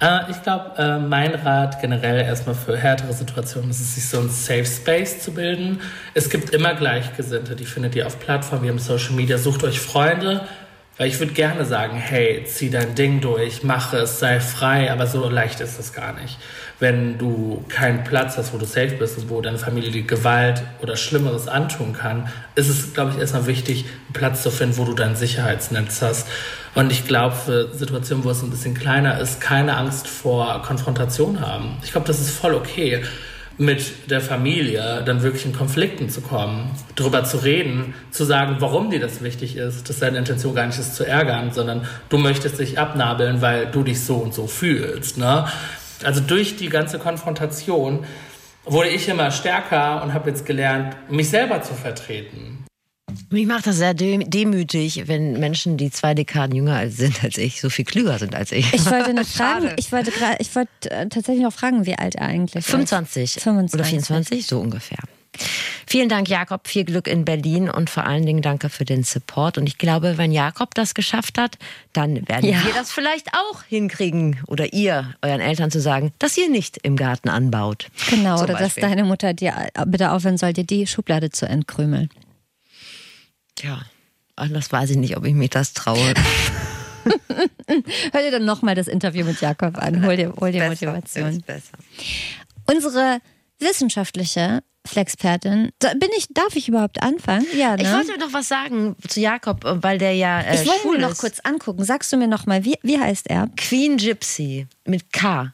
[0.00, 4.20] Äh, ich glaube, äh, mein Rat generell erstmal für härtere Situationen ist es, sich so
[4.20, 5.80] ein Safe Space zu bilden.
[6.14, 9.38] Es gibt immer Gleichgesinnte, die findet ihr auf Plattformen, wie im Social Media.
[9.38, 10.46] Sucht euch Freunde,
[10.98, 15.06] weil ich würde gerne sagen, hey, zieh dein Ding durch, mach es, sei frei, aber
[15.06, 16.36] so leicht ist es gar nicht.
[16.80, 20.62] Wenn du keinen Platz hast, wo du safe bist und wo deine Familie dir Gewalt
[20.82, 24.84] oder Schlimmeres antun kann, ist es, glaube ich, erstmal wichtig, einen Platz zu finden, wo
[24.84, 26.28] du dein Sicherheitsnetz hast.
[26.74, 31.40] Und ich glaube, für Situationen, wo es ein bisschen kleiner ist, keine Angst vor Konfrontation
[31.40, 31.78] haben.
[31.82, 33.02] Ich glaube, das ist voll okay
[33.58, 38.90] mit der Familie dann wirklich in Konflikten zu kommen, darüber zu reden, zu sagen, warum
[38.90, 42.60] dir das wichtig ist, dass deine Intention gar nicht ist zu ärgern, sondern du möchtest
[42.60, 45.18] dich abnabeln, weil du dich so und so fühlst.
[45.18, 45.46] Ne?
[46.04, 48.04] Also durch die ganze Konfrontation
[48.64, 52.67] wurde ich immer stärker und habe jetzt gelernt, mich selber zu vertreten.
[53.30, 57.70] Mich macht das sehr demütig, wenn Menschen, die zwei Dekaden jünger sind als ich, so
[57.70, 58.72] viel klüger sind als ich.
[58.72, 62.26] Ich wollte noch fragen, ich wollte, ich wollte äh, tatsächlich noch fragen, wie alt er
[62.26, 62.70] eigentlich ist.
[62.70, 63.74] 25, 25.
[63.78, 64.98] oder 24, so ungefähr.
[65.86, 66.66] Vielen Dank, Jakob.
[66.68, 69.56] Viel Glück in Berlin und vor allen Dingen danke für den Support.
[69.56, 71.58] Und ich glaube, wenn Jakob das geschafft hat,
[71.92, 72.64] dann werden Ja.
[72.64, 76.96] wir das vielleicht auch hinkriegen oder ihr euren Eltern zu sagen, dass ihr nicht im
[76.96, 77.88] Garten anbaut.
[78.10, 78.82] Genau, Zum oder dass Beispiel.
[78.82, 82.10] deine Mutter dir äh, bitte aufhören soll, dir die Schublade zu entkrümeln.
[83.62, 83.82] Ja,
[84.36, 86.14] anders weiß ich nicht, ob ich mich das traue.
[88.12, 90.04] Hör dir dann nochmal das Interview mit Jakob an.
[90.04, 91.42] Hol dir, hol dir Besser, Motivation.
[92.66, 93.20] Unsere
[93.58, 97.46] wissenschaftliche Flexpertin, da bin ich, darf ich überhaupt anfangen?
[97.54, 97.82] Ja, ne?
[97.82, 101.12] Ich wollte noch was sagen zu Jakob, weil der ja äh, ich wollte mir noch
[101.12, 101.18] ist.
[101.18, 101.84] kurz angucken.
[101.84, 103.48] Sagst du mir nochmal, wie, wie heißt er?
[103.56, 105.52] Queen Gypsy mit K.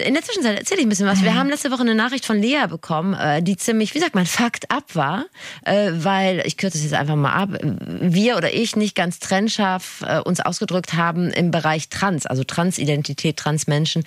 [0.00, 1.22] In der Zwischenzeit erzähle ich ein bisschen was.
[1.22, 4.26] Wir haben letzte Woche eine Nachricht von Lea bekommen, äh, die ziemlich, wie sagt man,
[4.26, 5.26] fucked up war,
[5.64, 10.04] äh, weil, ich kürze es jetzt einfach mal ab, wir oder ich nicht ganz trennscharf
[10.06, 14.04] äh, uns ausgedrückt haben im Bereich Trans, also Transidentität, Transmenschen.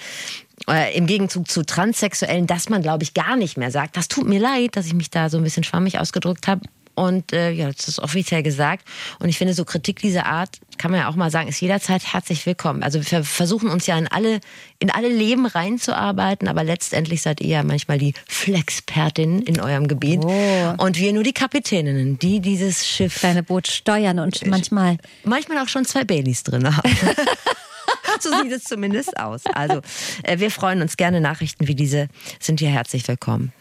[0.93, 3.97] Im Gegenzug zu Transsexuellen, dass man, glaube ich, gar nicht mehr sagt.
[3.97, 6.61] Das tut mir leid, dass ich mich da so ein bisschen schwammig ausgedrückt habe.
[6.95, 8.87] Und äh, ja, das ist offiziell gesagt.
[9.19, 12.13] Und ich finde, so Kritik dieser Art, kann man ja auch mal sagen, ist jederzeit
[12.13, 12.83] herzlich willkommen.
[12.83, 14.39] Also wir versuchen uns ja in alle,
[14.79, 20.21] in alle Leben reinzuarbeiten, aber letztendlich seid ihr ja manchmal die Flexpertin in eurem Gebiet.
[20.23, 20.73] Oh.
[20.77, 23.19] Und wir nur die Kapitäninnen, die dieses Schiff.
[23.19, 24.97] Kleine Boot steuern und manchmal.
[25.23, 26.89] Manchmal auch schon zwei Baileys drin haben.
[28.19, 29.41] so sieht es zumindest aus.
[29.53, 29.81] Also,
[30.23, 31.21] äh, wir freuen uns gerne.
[31.21, 32.07] Nachrichten wie diese
[32.39, 33.51] sind hier herzlich willkommen.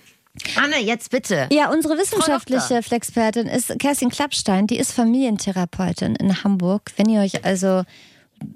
[0.57, 1.49] Anne, jetzt bitte.
[1.53, 6.91] Ja, unsere wissenschaftliche Flexpertin ist Kerstin Klappstein, die ist Familientherapeutin in Hamburg.
[6.97, 7.83] Wenn ihr euch also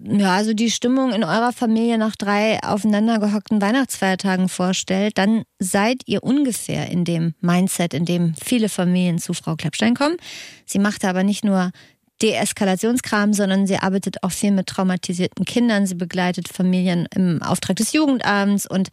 [0.04, 6.22] ja, also die Stimmung in eurer Familie nach drei aufeinandergehockten Weihnachtsfeiertagen vorstellt, dann seid ihr
[6.22, 10.16] ungefähr in dem Mindset, in dem viele Familien zu Frau Klappstein kommen.
[10.64, 11.70] Sie macht aber nicht nur
[12.22, 15.86] Deeskalationskram, sondern sie arbeitet auch viel mit traumatisierten Kindern.
[15.86, 18.88] Sie begleitet Familien im Auftrag des Jugendamts und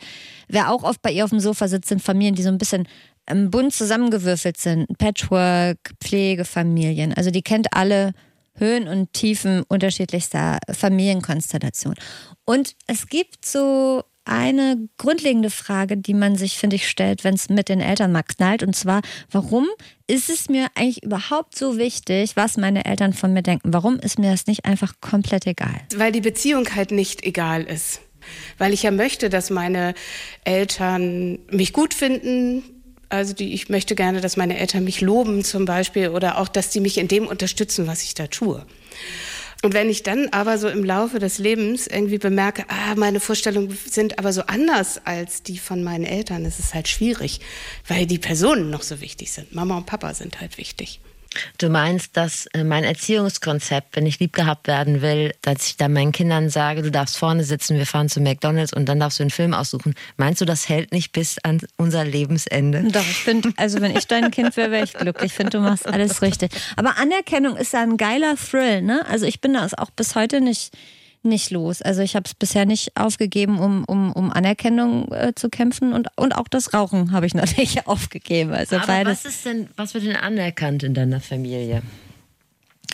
[0.47, 2.87] wer auch oft bei ihr auf dem Sofa sitzt, sind Familien, die so ein bisschen
[3.27, 4.97] ähm, bunt zusammengewürfelt sind.
[4.97, 7.13] Patchwork, Pflegefamilien.
[7.13, 8.13] Also die kennt alle
[8.55, 11.97] Höhen und Tiefen unterschiedlichster Familienkonstellationen.
[12.45, 17.49] Und es gibt so eine grundlegende Frage, die man sich, finde ich, stellt, wenn es
[17.49, 18.63] mit den Eltern mal knallt.
[18.63, 19.67] Und zwar, warum
[20.07, 23.73] ist es mir eigentlich überhaupt so wichtig, was meine Eltern von mir denken?
[23.73, 25.81] Warum ist mir das nicht einfach komplett egal?
[25.95, 28.01] Weil die Beziehung halt nicht egal ist.
[28.57, 29.93] Weil ich ja möchte, dass meine
[30.45, 32.63] Eltern mich gut finden.
[33.09, 36.69] Also die, ich möchte gerne, dass meine Eltern mich loben zum Beispiel oder auch, dass
[36.69, 38.65] die mich in dem unterstützen, was ich da tue.
[39.63, 43.77] Und wenn ich dann aber so im Laufe des Lebens irgendwie bemerke, ah, meine Vorstellungen
[43.85, 47.39] sind aber so anders als die von meinen Eltern, ist halt schwierig,
[47.87, 49.55] weil die Personen noch so wichtig sind.
[49.55, 50.99] Mama und Papa sind halt wichtig.
[51.57, 55.93] Du meinst, dass äh, mein Erziehungskonzept, wenn ich lieb gehabt werden will, dass ich dann
[55.93, 59.23] meinen Kindern sage, du darfst vorne sitzen, wir fahren zu McDonalds und dann darfst du
[59.23, 59.95] einen Film aussuchen.
[60.17, 62.83] Meinst du, das hält nicht bis an unser Lebensende?
[62.91, 65.31] Doch, ich finde, also wenn ich dein Kind wäre, wäre ich glücklich.
[65.31, 66.51] Ich finde, du machst alles richtig.
[66.75, 69.05] Aber Anerkennung ist ja ein geiler Thrill, ne?
[69.07, 70.71] Also ich bin das auch bis heute nicht
[71.25, 71.81] nicht los.
[71.81, 76.07] Also ich habe es bisher nicht aufgegeben, um, um, um Anerkennung äh, zu kämpfen und,
[76.15, 78.51] und auch das Rauchen habe ich natürlich aufgegeben.
[78.53, 79.25] Also Aber beides.
[79.25, 81.81] was ist denn, was wird denn anerkannt in deiner Familie?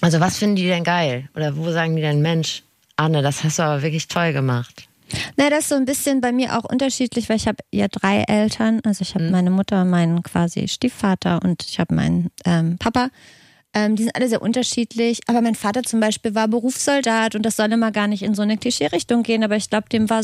[0.02, 1.30] Also was finden die denn geil?
[1.36, 2.64] Oder wo sagen die denn, Mensch,
[2.96, 4.88] Anne, das hast du aber wirklich toll gemacht?
[5.38, 8.22] Na, das ist so ein bisschen bei mir auch unterschiedlich, weil ich habe ja drei
[8.28, 8.80] Eltern.
[8.86, 9.32] Also ich habe Mhm.
[9.32, 13.10] meine Mutter, meinen quasi Stiefvater und ich habe meinen ähm, Papa.
[13.74, 15.22] Ähm, die sind alle sehr unterschiedlich.
[15.28, 18.42] Aber mein Vater zum Beispiel war Berufssoldat und das soll immer gar nicht in so
[18.42, 19.44] eine Klischee-Richtung gehen.
[19.44, 20.24] Aber ich glaube, dem war,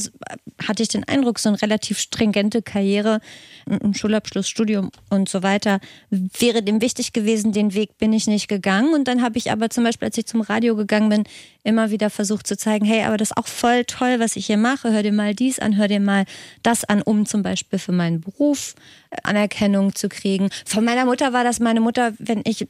[0.67, 3.21] hatte ich den Eindruck, so eine relativ stringente Karriere,
[3.69, 7.51] ein Schulabschluss, Studium und so weiter, wäre dem wichtig gewesen.
[7.51, 8.93] Den Weg bin ich nicht gegangen.
[8.93, 11.23] Und dann habe ich aber zum Beispiel, als ich zum Radio gegangen bin,
[11.65, 14.57] immer wieder versucht zu zeigen, hey, aber das ist auch voll toll, was ich hier
[14.57, 14.91] mache.
[14.91, 16.25] Hör dir mal dies an, hör dir mal
[16.63, 18.75] das an, um zum Beispiel für meinen Beruf
[19.09, 20.49] äh, Anerkennung zu kriegen.
[20.65, 22.67] Von meiner Mutter war das meine Mutter, wenn ich äh,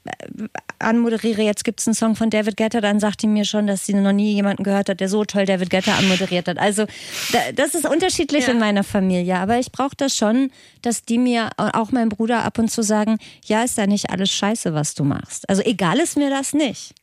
[0.79, 3.85] anmoderiere, jetzt gibt es einen Song von David Guetta, dann sagt die mir schon, dass
[3.85, 6.57] sie noch nie jemanden gehört hat, der so toll David Guetta anmoderiert hat.
[6.57, 6.85] Also
[7.33, 10.51] da, das ist unterschiedlich in meiner Familie, aber ich brauche das schon,
[10.85, 14.31] dass die mir, auch mein Bruder ab und zu sagen, ja, ist ja nicht alles
[14.31, 15.49] scheiße, was du machst.
[15.49, 16.93] Also egal ist mir das nicht.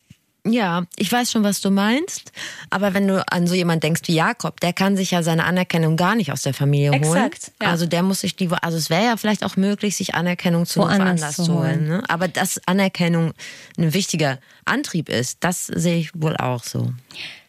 [0.45, 2.33] Ja, ich weiß schon, was du meinst.
[2.69, 5.97] Aber wenn du an so jemand denkst wie Jakob, der kann sich ja seine Anerkennung
[5.97, 7.03] gar nicht aus der Familie holen.
[7.03, 7.71] Exakt, ja.
[7.71, 10.81] Also der muss sich die, also es wäre ja vielleicht auch möglich, sich Anerkennung zu
[10.81, 11.87] Woanders zu holen.
[11.87, 12.03] Ne?
[12.09, 13.35] Aber dass Anerkennung
[13.79, 16.93] ein wichtiger Antrieb ist, das sehe ich wohl auch so.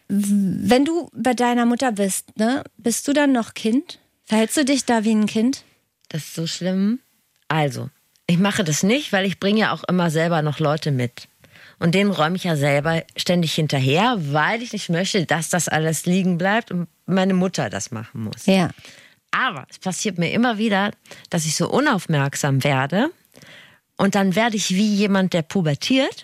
[0.06, 3.98] Wenn du bei deiner Mutter bist, ne, bist du dann noch Kind?
[4.24, 5.64] Verhältst du dich da wie ein Kind?
[6.14, 7.00] Das ist so schlimm.
[7.48, 7.90] Also,
[8.28, 11.26] ich mache das nicht, weil ich bringe ja auch immer selber noch Leute mit.
[11.80, 16.06] Und denen räume ich ja selber ständig hinterher, weil ich nicht möchte, dass das alles
[16.06, 18.46] liegen bleibt und meine Mutter das machen muss.
[18.46, 18.70] Ja.
[19.32, 20.92] Aber es passiert mir immer wieder,
[21.30, 23.10] dass ich so unaufmerksam werde
[23.96, 26.22] und dann werde ich wie jemand, der pubertiert.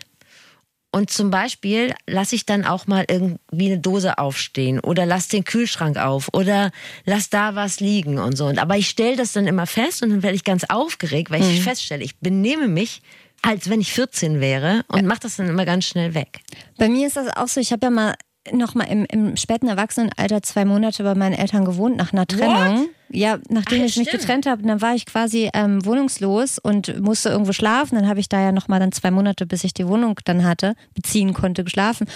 [0.93, 5.45] Und zum Beispiel lasse ich dann auch mal irgendwie eine Dose aufstehen oder lass den
[5.45, 6.73] Kühlschrank auf oder
[7.05, 8.47] lass da was liegen und so.
[8.47, 11.43] Und aber ich stelle das dann immer fest und dann werde ich ganz aufgeregt, weil
[11.43, 13.03] ich feststelle, ich benehme mich,
[13.43, 16.41] als wenn ich 14 wäre und mache das dann immer ganz schnell weg.
[16.77, 18.15] Bei mir ist das auch so, ich habe ja mal
[18.53, 22.89] noch mal im, im späten Erwachsenenalter zwei Monate bei meinen Eltern gewohnt nach einer Trennung.
[23.13, 24.21] Ja, nachdem Ach, ich mich stimmt.
[24.23, 27.97] getrennt habe, dann war ich quasi ähm, wohnungslos und musste irgendwo schlafen.
[27.97, 30.45] Dann habe ich da ja noch mal dann zwei Monate, bis ich die Wohnung dann
[30.45, 32.07] hatte, beziehen konnte, geschlafen.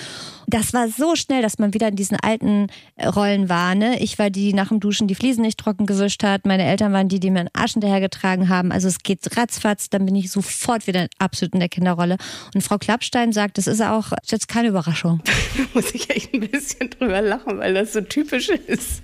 [0.46, 3.74] Das war so schnell, dass man wieder in diesen alten äh, Rollen war.
[3.74, 3.98] Ne?
[4.00, 6.46] Ich war die, die nach dem Duschen die Fliesen nicht trocken gewischt hat.
[6.46, 8.70] Meine Eltern waren die, die mir einen Arsch hinterhergetragen haben.
[8.70, 12.18] Also es geht ratzfatz, dann bin ich sofort wieder absolut in der Kinderrolle.
[12.54, 15.22] Und Frau Klappstein sagt, das ist auch ist jetzt keine Überraschung.
[15.74, 19.02] muss ich echt ein bisschen drüber lachen, weil das so typisch ist.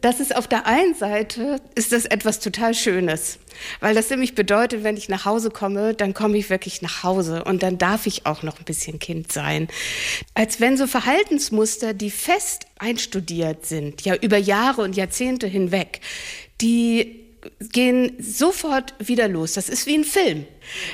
[0.00, 0.94] Das ist auf der einen
[1.24, 3.38] Seite ist das etwas total Schönes,
[3.80, 7.44] weil das nämlich bedeutet, wenn ich nach Hause komme, dann komme ich wirklich nach Hause
[7.44, 9.68] und dann darf ich auch noch ein bisschen Kind sein.
[10.34, 16.00] Als wenn so Verhaltensmuster, die fest einstudiert sind, ja über Jahre und Jahrzehnte hinweg,
[16.60, 17.23] die
[17.72, 19.54] gehen sofort wieder los.
[19.54, 20.46] Das ist wie ein Film.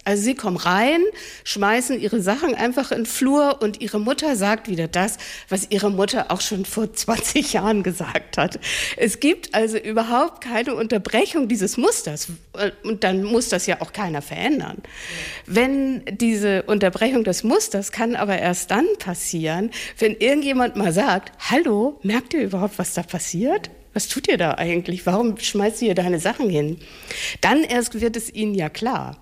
[0.04, 1.00] Also sie kommen rein,
[1.44, 5.90] schmeißen ihre Sachen einfach in den Flur und ihre Mutter sagt wieder das, was ihre
[5.90, 8.58] Mutter auch schon vor 20 Jahren gesagt hat.
[8.96, 12.28] Es gibt also überhaupt keine Unterbrechung dieses Musters
[12.82, 14.78] und dann muss das ja auch keiner verändern.
[15.46, 21.98] Wenn diese Unterbrechung des Musters kann aber erst dann passieren, wenn irgendjemand mal sagt, hallo,
[22.02, 23.70] merkt ihr überhaupt, was da passiert?
[23.92, 25.06] Was tut ihr da eigentlich?
[25.06, 26.78] Warum schmeißt ihr deine Sachen hin?
[27.40, 29.16] Dann erst wird es ihnen ja klar.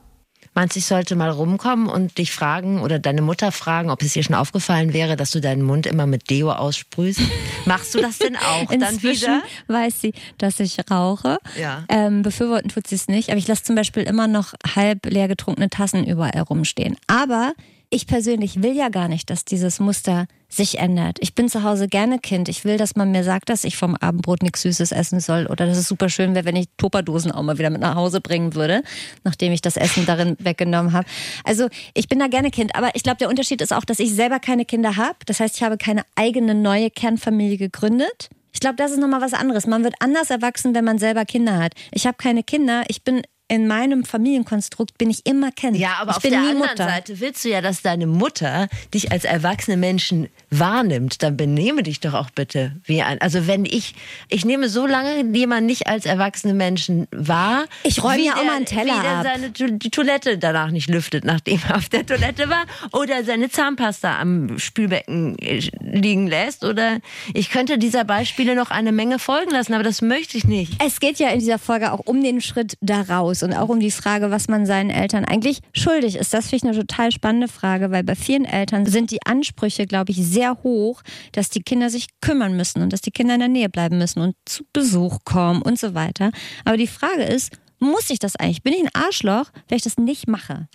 [0.55, 4.15] Meinst du, ich sollte mal rumkommen und dich fragen oder deine Mutter fragen, ob es
[4.15, 7.21] dir schon aufgefallen wäre, dass du deinen Mund immer mit Deo aussprühst?
[7.65, 9.43] Machst du das denn auch dann wieder?
[9.69, 11.39] weiß sie, dass ich rauche.
[11.61, 11.85] Ja.
[11.89, 13.31] Ähm, befürworten tut sie es nicht.
[13.31, 16.97] Aber ich lasse zum Beispiel immer noch halb leer getrunkene Tassen überall rumstehen.
[17.07, 17.53] Aber
[17.91, 21.19] ich persönlich will ja gar nicht, dass dieses Muster sich ändert.
[21.21, 22.49] Ich bin zu Hause gerne Kind.
[22.49, 25.67] Ich will, dass man mir sagt, dass ich vom Abendbrot nichts Süßes essen soll oder
[25.67, 28.55] dass es super schön wäre, wenn ich Tupperdosen auch mal wieder mit nach Hause bringen
[28.55, 28.83] würde,
[29.25, 31.07] nachdem ich das Essen darin weggenommen habe.
[31.45, 34.15] Also ich bin da gerne Kind, aber ich glaube, der Unterschied ist auch, dass ich
[34.15, 35.19] selber keine Kinder habe.
[35.27, 38.29] Das heißt, ich habe keine eigene neue Kernfamilie gegründet.
[38.53, 39.67] Ich glaube, das ist nochmal was anderes.
[39.67, 41.73] Man wird anders erwachsen, wenn man selber Kinder hat.
[41.93, 42.85] Ich habe keine Kinder.
[42.89, 45.77] Ich bin in meinem Familienkonstrukt bin ich immer Kind.
[45.77, 46.85] Ja, aber ich auf der anderen Mutter.
[46.85, 51.23] Seite willst du ja, dass deine Mutter dich als erwachsene Menschen wahrnimmt.
[51.23, 53.21] Dann benehme dich doch auch bitte wie ein.
[53.21, 53.95] Also wenn ich,
[54.29, 57.65] ich nehme so lange jemanden nicht als erwachsene Menschen wahr.
[57.85, 59.27] Ich räume ja auch mal einen Teller Wie der ab.
[59.27, 62.65] seine die Toilette danach nicht lüftet, nachdem er auf der Toilette war.
[62.93, 66.65] Oder seine Zahnpasta am Spülbecken äh, liegen lässt.
[66.65, 66.99] Oder
[67.33, 70.75] ich könnte dieser Beispiele noch eine Menge folgen lassen, aber das möchte ich nicht.
[70.85, 73.01] Es geht ja in dieser Folge auch um den Schritt da
[73.39, 76.35] raus und auch um die Frage, was man seinen Eltern eigentlich schuldig ist.
[76.35, 80.13] Das finde ich eine total spannende Frage, weil bei vielen Eltern sind die Ansprüche, glaube
[80.13, 83.49] ich, sehr hoch, dass die Kinder sich kümmern müssen und dass die Kinder in der
[83.49, 86.31] Nähe bleiben müssen und zu Besuch kommen und so weiter.
[86.65, 88.63] Aber die Frage ist, muss ich das eigentlich?
[88.63, 90.69] Bin ich ein Arschloch, wenn ich das nicht mache?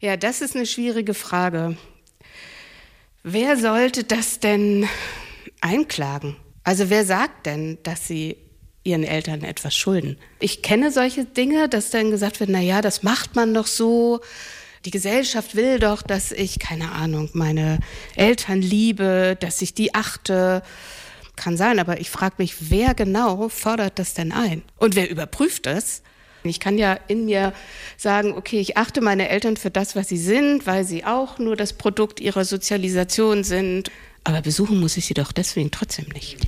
[0.00, 1.76] Ja, das ist eine schwierige Frage.
[3.22, 4.88] Wer sollte das denn
[5.60, 6.36] einklagen?
[6.64, 8.47] Also wer sagt denn, dass sie
[8.88, 10.16] ihren Eltern etwas schulden?
[10.40, 14.20] Ich kenne solche Dinge, dass dann gesagt wird, na ja, das macht man doch so.
[14.84, 17.80] Die Gesellschaft will doch, dass ich, keine Ahnung, meine
[18.16, 20.62] Eltern liebe, dass ich die achte.
[21.36, 24.62] Kann sein, aber ich frage mich, wer genau fordert das denn ein?
[24.76, 26.02] Und wer überprüft das?
[26.42, 27.52] Ich kann ja in mir
[27.96, 31.56] sagen, okay, ich achte meine Eltern für das, was sie sind, weil sie auch nur
[31.56, 33.90] das Produkt ihrer Sozialisation sind.
[34.24, 36.38] Aber besuchen muss ich sie doch deswegen trotzdem nicht.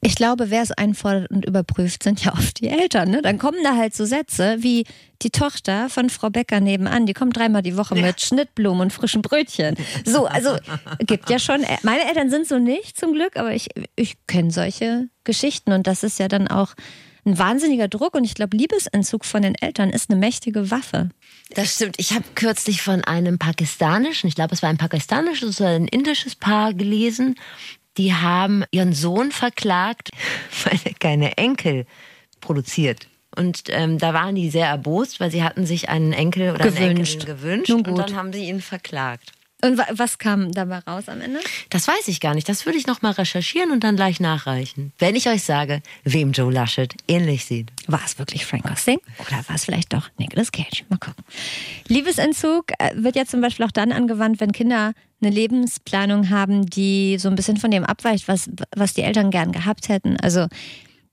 [0.00, 3.10] Ich glaube, wer es einfordert und überprüft, sind ja oft die Eltern.
[3.10, 3.20] Ne?
[3.20, 4.84] Dann kommen da halt so Sätze wie
[5.22, 9.22] die Tochter von Frau Becker nebenan, die kommt dreimal die Woche mit Schnittblumen und frischen
[9.22, 9.74] Brötchen.
[10.04, 10.56] So, also
[11.00, 15.08] gibt ja schon, meine Eltern sind so nicht zum Glück, aber ich, ich kenne solche
[15.24, 16.74] Geschichten und das ist ja dann auch
[17.28, 21.10] ein wahnsinniger Druck und ich glaube, Liebesentzug von den Eltern ist eine mächtige Waffe.
[21.50, 21.96] Das stimmt.
[21.98, 26.36] Ich habe kürzlich von einem pakistanischen, ich glaube, es war ein pakistanisches oder ein indisches
[26.36, 27.34] Paar gelesen,
[27.98, 30.10] die haben ihren Sohn verklagt,
[30.64, 31.84] weil er keine Enkel
[32.40, 33.08] produziert.
[33.36, 36.80] Und ähm, da waren die sehr erbost, weil sie hatten sich einen Enkel oder Gewünscht.
[36.80, 37.70] eine Enkelin gewünscht.
[37.70, 39.32] Und dann haben sie ihn verklagt.
[39.60, 41.40] Und wa- was kam dabei raus am Ende?
[41.70, 42.48] Das weiß ich gar nicht.
[42.48, 44.92] Das würde ich noch mal recherchieren und dann gleich nachreichen.
[44.98, 47.72] Wenn ich euch sage, wem Joe Laschet ähnlich sieht.
[47.88, 50.84] War es wirklich Frank Gosling oder war es vielleicht doch Nicolas Cage?
[50.88, 51.24] Mal gucken.
[51.88, 57.18] Liebesentzug äh, wird ja zum Beispiel auch dann angewandt, wenn Kinder eine Lebensplanung haben, die
[57.18, 60.16] so ein bisschen von dem abweicht, was, was die Eltern gern gehabt hätten.
[60.20, 60.46] Also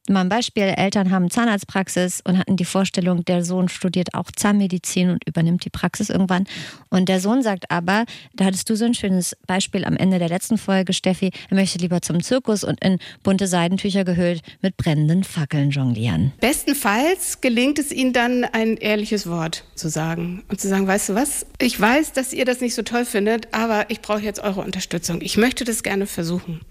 [0.09, 5.09] mal ein Beispiel, Eltern haben Zahnarztpraxis und hatten die Vorstellung, der Sohn studiert auch Zahnmedizin
[5.09, 6.45] und übernimmt die Praxis irgendwann.
[6.89, 10.29] Und der Sohn sagt aber, da hattest du so ein schönes Beispiel am Ende der
[10.29, 15.23] letzten Folge, Steffi, er möchte lieber zum Zirkus und in bunte Seidentücher gehüllt mit brennenden
[15.23, 16.33] Fackeln jonglieren.
[16.39, 21.15] Bestenfalls gelingt es ihnen dann, ein ehrliches Wort zu sagen und zu sagen, weißt du
[21.15, 24.61] was, ich weiß, dass ihr das nicht so toll findet, aber ich brauche jetzt eure
[24.61, 25.21] Unterstützung.
[25.21, 26.61] Ich möchte das gerne versuchen.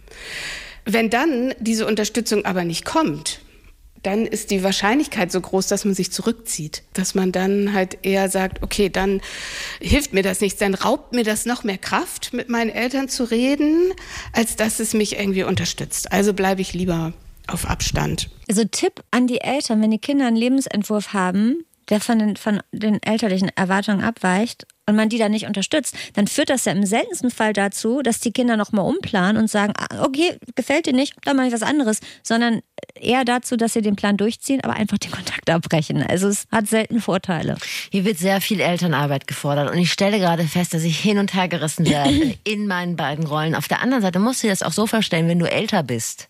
[0.84, 3.40] Wenn dann diese Unterstützung aber nicht kommt,
[4.04, 6.82] dann ist die Wahrscheinlichkeit so groß, dass man sich zurückzieht.
[6.92, 9.20] Dass man dann halt eher sagt, okay, dann
[9.80, 13.24] hilft mir das nichts, dann raubt mir das noch mehr Kraft, mit meinen Eltern zu
[13.24, 13.92] reden,
[14.32, 16.12] als dass es mich irgendwie unterstützt.
[16.12, 17.14] Also bleibe ich lieber
[17.46, 18.28] auf Abstand.
[18.48, 22.62] Also Tipp an die Eltern, wenn die Kinder einen Lebensentwurf haben, der von den, von
[22.72, 26.84] den elterlichen Erwartungen abweicht und man die dann nicht unterstützt, dann führt das ja im
[26.84, 31.14] seltensten Fall dazu, dass die Kinder nochmal umplanen und sagen, ah, okay, gefällt dir nicht,
[31.24, 32.60] dann mache ich was anderes, sondern
[32.94, 36.02] eher dazu, dass sie den Plan durchziehen, aber einfach den Kontakt abbrechen.
[36.02, 37.56] Also es hat selten Vorteile.
[37.90, 41.34] Hier wird sehr viel Elternarbeit gefordert und ich stelle gerade fest, dass ich hin und
[41.34, 43.54] her gerissen werde in meinen beiden Rollen.
[43.54, 46.28] Auf der anderen Seite musst du dir das auch so vorstellen, wenn du älter bist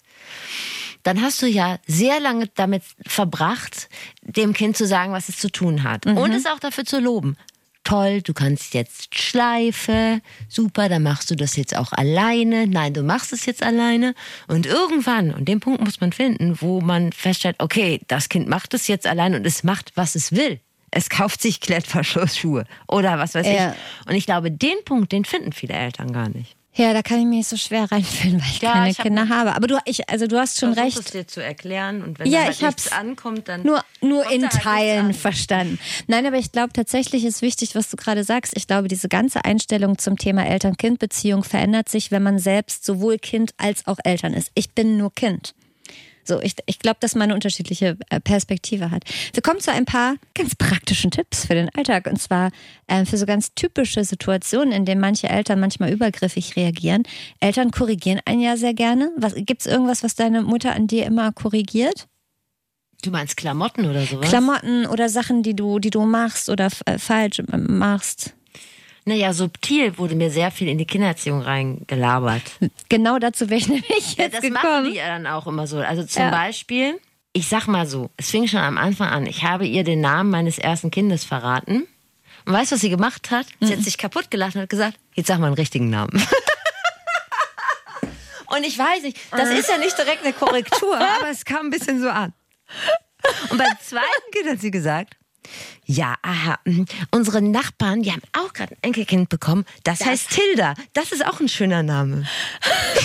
[1.05, 3.89] dann hast du ja sehr lange damit verbracht,
[4.23, 6.07] dem Kind zu sagen, was es zu tun hat.
[6.07, 6.17] Mhm.
[6.17, 7.37] Und es auch dafür zu loben
[7.85, 12.67] toll, du kannst jetzt Schleife, super, dann machst du das jetzt auch alleine.
[12.67, 14.15] Nein, du machst es jetzt alleine.
[14.49, 18.75] Und irgendwann, und den Punkt muss man finden, wo man feststellt, okay, das Kind macht
[18.75, 20.61] es jetzt allein und es macht, was es will.
[20.91, 23.73] Es kauft sich Klettverschlussschuhe oder was weiß ja.
[23.73, 24.09] ich.
[24.09, 26.57] Und ich glaube, den Punkt, den finden viele Eltern gar nicht.
[26.77, 29.55] Ja, da kann ich mich so schwer reinfühlen, weil ich ja, keine ich Kinder habe.
[29.55, 30.99] Aber du, ich, also du hast schon recht.
[30.99, 34.43] es dir zu erklären und wenn ja, halt ich nichts ankommt, dann nur nur in
[34.43, 35.79] halt Teilen verstanden.
[36.09, 38.57] Nein, aber ich glaube tatsächlich ist wichtig, was du gerade sagst.
[38.57, 43.53] Ich glaube, diese ganze Einstellung zum Thema Eltern-Kind-Beziehung verändert sich, wenn man selbst sowohl Kind
[43.57, 44.51] als auch Eltern ist.
[44.55, 45.55] Ich bin nur Kind.
[46.27, 49.05] So, ich, ich glaube, dass man eine unterschiedliche äh, Perspektive hat.
[49.33, 52.51] Wir kommen zu ein paar ganz praktischen Tipps für den Alltag und zwar
[52.87, 57.03] äh, für so ganz typische Situationen, in denen manche Eltern manchmal übergriffig reagieren.
[57.41, 59.11] Eltern korrigieren einen ja sehr gerne.
[59.37, 62.09] Gibt es irgendwas, was deine Mutter an dir immer korrigiert?
[63.03, 64.29] Du meinst Klamotten oder sowas?
[64.29, 68.35] Klamotten oder Sachen, die du, die du machst oder äh, falsch machst.
[69.07, 72.43] Naja, subtil wurde mir sehr viel in die Kindererziehung reingelabert.
[72.89, 74.55] Genau dazu wäre ich nämlich jetzt ja, das gekommen.
[74.63, 75.79] machen die ja dann auch immer so.
[75.79, 76.31] Also zum ja.
[76.31, 76.99] Beispiel,
[77.35, 79.27] ich sag mal so, es fing schon am Anfang an.
[79.27, 81.87] Ich habe ihr den Namen meines ersten Kindes verraten.
[82.47, 83.47] Und weißt du, was sie gemacht hat?
[83.61, 83.85] Sie hat mhm.
[83.85, 86.13] sich kaputt gelacht und hat gesagt, jetzt sag mal einen richtigen Namen.
[88.47, 91.71] und ich weiß nicht, das ist ja nicht direkt eine Korrektur, aber es kam ein
[91.71, 92.33] bisschen so an.
[93.51, 95.17] Und beim zweiten Kind hat sie gesagt,
[95.87, 96.59] ja, aha.
[96.65, 96.87] Mhm.
[97.11, 99.65] Unsere Nachbarn, die haben auch gerade ein Enkelkind bekommen.
[99.83, 100.75] Das, das heißt Tilda.
[100.93, 102.27] Das ist auch ein schöner Name.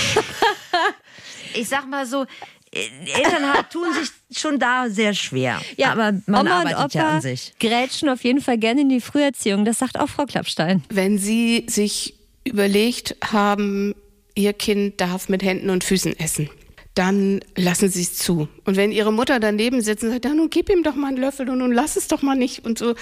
[1.54, 2.26] ich sag mal so,
[2.72, 5.62] äh, Eltern tun sich schon da sehr schwer.
[5.78, 7.54] Ja, aber man Oma arbeitet und Opa ja an sich.
[7.60, 9.66] Grätschen auf jeden Fall gerne in die Früherziehung.
[9.66, 10.84] Das sagt auch Frau Klappstein.
[10.90, 12.14] Wenn Sie sich
[12.44, 13.96] überlegt haben,
[14.36, 16.50] Ihr Kind darf mit Händen und Füßen essen
[16.96, 18.48] dann lassen sie es zu.
[18.66, 21.18] Und wenn ihre Mutter daneben sitzt und sagt, ja, nun gib ihm doch mal einen
[21.18, 22.96] Löffel und nun lass es doch mal nicht und so,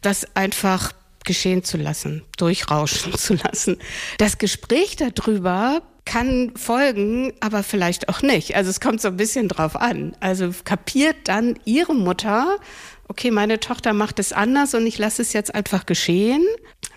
[0.00, 0.92] das einfach
[1.24, 3.78] geschehen zu lassen, durchrauschen zu lassen.
[4.18, 8.56] Das Gespräch darüber kann folgen, aber vielleicht auch nicht.
[8.56, 10.16] Also es kommt so ein bisschen drauf an.
[10.20, 12.56] Also kapiert dann ihre Mutter,
[13.08, 16.44] okay, meine Tochter macht es anders und ich lasse es jetzt einfach geschehen.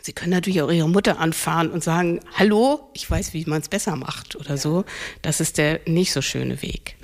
[0.02, 3.70] Sie können natürlich auch Ihre Mutter anfahren und sagen, hallo, ich weiß, wie man es
[3.70, 4.86] besser macht oder so.
[5.22, 6.95] Das ist der nicht so schöne Weg.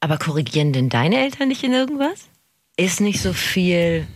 [0.00, 2.28] Aber korrigieren denn deine Eltern nicht in irgendwas?
[2.76, 4.06] Ist nicht so viel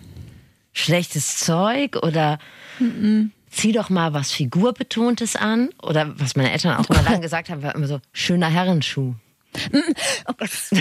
[0.72, 2.39] schlechtes Zeug oder
[2.78, 3.30] mm -mm.
[3.51, 5.70] zieh doch mal was Figurbetontes an?
[5.83, 9.14] Oder was meine Eltern auch immer lange gesagt haben, war immer so, schöner Herrenschuh.
[10.26, 10.51] Oh Gott.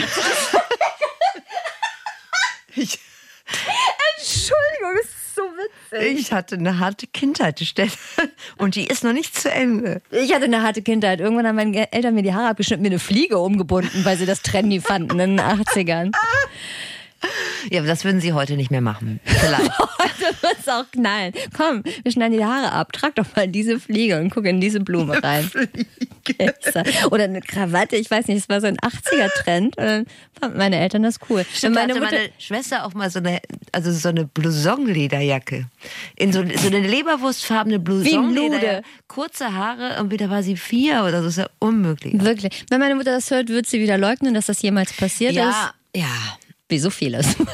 [2.76, 3.00] ich
[4.18, 6.20] Entschuldigung, ist so witzig.
[6.20, 7.92] Ich hatte eine harte Kindheit, Stelle.
[8.58, 10.02] Und die ist noch nicht zu Ende.
[10.12, 11.20] Ich hatte eine harte Kindheit.
[11.20, 14.42] Irgendwann haben meine Eltern mir die Haare abgeschnitten, mir eine Fliege umgebunden, weil sie das
[14.42, 16.12] trendy fanden in den 80ern.
[17.70, 19.20] Ja, aber das würden sie heute nicht mehr machen.
[19.24, 19.72] Vielleicht.
[19.80, 21.34] heute es auch knallen.
[21.56, 22.94] Komm, wir schneiden die Haare ab.
[22.94, 25.50] Trag doch mal diese Fliege und guck in diese Blume rein.
[27.12, 29.78] Oder eine Krawatte, ich weiß nicht, es war so ein 80er-Trend.
[29.78, 30.06] Und dann
[30.40, 31.46] fanden meine Eltern das cool.
[31.54, 33.42] Stimmt, meine, Mutter, meine Schwester auch mal so eine,
[33.72, 35.68] also so eine Blouson-Lederjacke.
[36.16, 38.84] In so, so eine leberwurstfarbene Blouson-Lederjacke.
[39.08, 41.32] Kurze Haare und wieder war sie vier oder so.
[41.32, 42.22] Das ist ja unmöglich.
[42.22, 42.66] Wirklich.
[42.70, 46.02] Wenn meine Mutter das hört, wird sie wieder leugnen, dass das jemals passiert ja, ist.
[46.02, 46.08] Ja,
[46.72, 47.36] wie so vieles.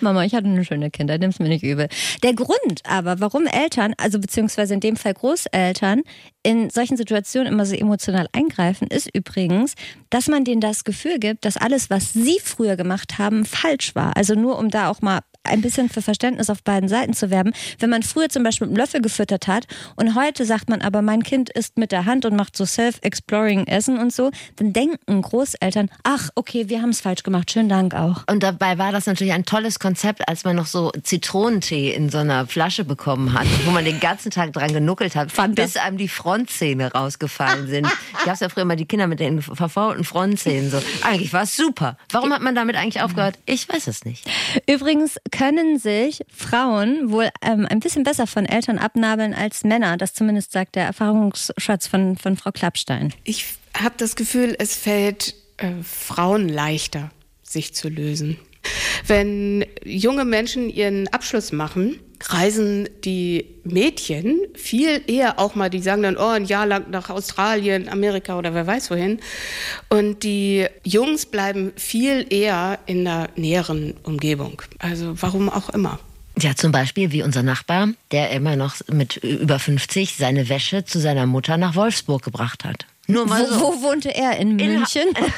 [0.00, 1.88] Mama, ich hatte eine schöne Kindheit, nimm's mir nicht übel.
[2.22, 6.02] Der Grund aber, warum Eltern, also beziehungsweise in dem Fall Großeltern,
[6.42, 9.74] in solchen Situationen immer so emotional eingreifen, ist übrigens,
[10.08, 14.16] dass man denen das Gefühl gibt, dass alles, was sie früher gemacht haben, falsch war.
[14.16, 17.52] Also nur um da auch mal ein bisschen für Verständnis auf beiden Seiten zu werben.
[17.78, 19.66] Wenn man früher zum Beispiel mit einem Löffel gefüttert hat
[19.96, 23.66] und heute sagt man aber, mein Kind isst mit der Hand und macht so self-exploring
[23.66, 27.94] Essen und so, dann denken Großeltern, ach, okay, wir haben es falsch gemacht, schönen Dank
[27.94, 28.24] auch.
[28.30, 32.18] Und dabei war das natürlich ein tolles Konzept, als man noch so Zitronentee in so
[32.18, 35.96] einer Flasche bekommen hat, wo man den ganzen Tag dran genuckelt hat, Fand bis einem
[35.96, 37.88] die Frontzähne rausgefallen sind.
[38.20, 40.70] Ich gab ja früher immer die Kinder mit den verfaulten Frontzähnen.
[40.70, 40.80] So.
[41.02, 41.96] Eigentlich war es super.
[42.12, 43.36] Warum hat man damit eigentlich aufgehört?
[43.46, 44.30] Ich weiß es nicht.
[44.68, 49.96] Übrigens können sich Frauen wohl ähm, ein bisschen besser von Eltern abnabeln als Männer.
[49.96, 53.12] Das zumindest sagt der Erfahrungsschatz von, von Frau Klappstein.
[53.24, 57.10] Ich habe das Gefühl, es fällt äh, Frauen leichter,
[57.42, 58.38] sich zu lösen.
[59.04, 61.98] Wenn junge Menschen ihren Abschluss machen,
[62.28, 67.08] reisen die Mädchen viel eher auch mal, die sagen dann, oh, ein Jahr lang nach
[67.08, 69.20] Australien, Amerika oder wer weiß wohin.
[69.88, 74.62] Und die Jungs bleiben viel eher in der näheren Umgebung.
[74.78, 75.98] Also warum auch immer.
[76.38, 80.98] Ja, zum Beispiel wie unser Nachbar, der immer noch mit über 50 seine Wäsche zu
[80.98, 82.86] seiner Mutter nach Wolfsburg gebracht hat.
[83.06, 83.60] Nur mal wo, so.
[83.60, 84.36] wo wohnte er?
[84.36, 85.08] In München?
[85.08, 85.32] In, ha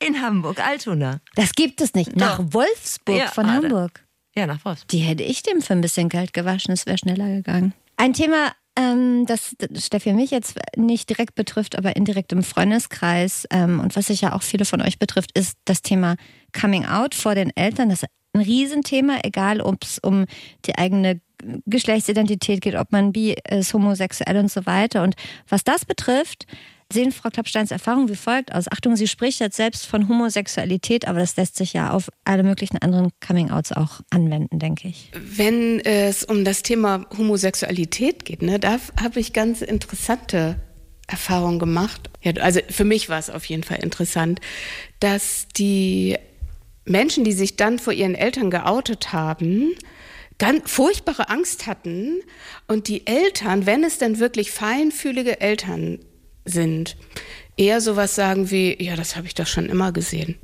[0.06, 1.20] in Hamburg, Altona.
[1.36, 2.16] Das gibt es nicht.
[2.16, 2.52] Nach Doch.
[2.52, 4.03] Wolfsburg ja, von Hamburg.
[4.36, 4.88] Ja, nach Wolfsburg.
[4.88, 7.72] Die hätte ich dem für ein bisschen Geld gewaschen, es wäre schneller gegangen.
[7.96, 13.78] Ein Thema, ähm, das Steffi mich jetzt nicht direkt betrifft, aber indirekt im Freundeskreis ähm,
[13.80, 16.16] und was sicher auch viele von euch betrifft, ist das Thema
[16.58, 17.88] Coming Out vor den Eltern.
[17.88, 20.26] Das ist ein Riesenthema, egal ob es um
[20.64, 21.20] die eigene
[21.66, 25.02] Geschlechtsidentität geht, ob man bi ist, homosexuell und so weiter.
[25.02, 25.14] Und
[25.48, 26.46] was das betrifft,
[26.94, 28.70] sehen Frau Klappsteins Erfahrung wie folgt aus.
[28.70, 32.78] Achtung, sie spricht jetzt selbst von Homosexualität, aber das lässt sich ja auf alle möglichen
[32.78, 35.10] anderen Coming-outs auch anwenden, denke ich.
[35.12, 40.56] Wenn es um das Thema Homosexualität geht, ne, da habe ich ganz interessante
[41.06, 42.08] Erfahrungen gemacht.
[42.22, 44.40] Ja, also für mich war es auf jeden Fall interessant,
[45.00, 46.16] dass die
[46.86, 49.72] Menschen, die sich dann vor ihren Eltern geoutet haben,
[50.38, 52.20] ganz furchtbare Angst hatten
[52.66, 56.00] und die Eltern, wenn es denn wirklich feinfühlige Eltern
[56.44, 56.96] sind,
[57.56, 60.36] eher sowas sagen wie, ja, das habe ich doch schon immer gesehen.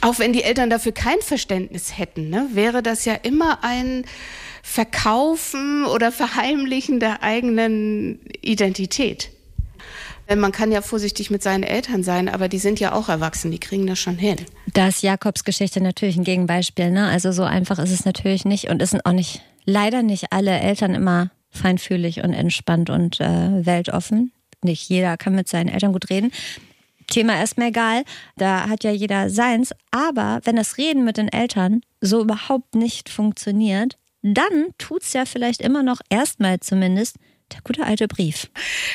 [0.00, 4.04] Auch wenn die Eltern dafür kein Verständnis hätten, ne, wäre das ja immer ein
[4.62, 9.30] Verkaufen oder Verheimlichen der eigenen Identität.
[10.34, 13.60] Man kann ja vorsichtig mit seinen Eltern sein, aber die sind ja auch erwachsen, die
[13.60, 14.38] kriegen das schon hin.
[14.72, 16.90] Da ist Jakobs Geschichte natürlich ein Gegenbeispiel.
[16.90, 17.06] Ne?
[17.06, 20.96] Also so einfach ist es natürlich nicht und sind auch nicht, leider nicht alle Eltern
[20.96, 24.32] immer feinfühlig und entspannt und äh, weltoffen
[24.62, 26.32] nicht jeder kann mit seinen Eltern gut reden.
[27.06, 28.04] Thema ist mir egal,
[28.36, 29.72] da hat ja jeder seins.
[29.90, 35.24] Aber wenn das Reden mit den Eltern so überhaupt nicht funktioniert, dann tut es ja
[35.24, 37.16] vielleicht immer noch erstmal zumindest
[37.52, 38.50] der gute alte Brief.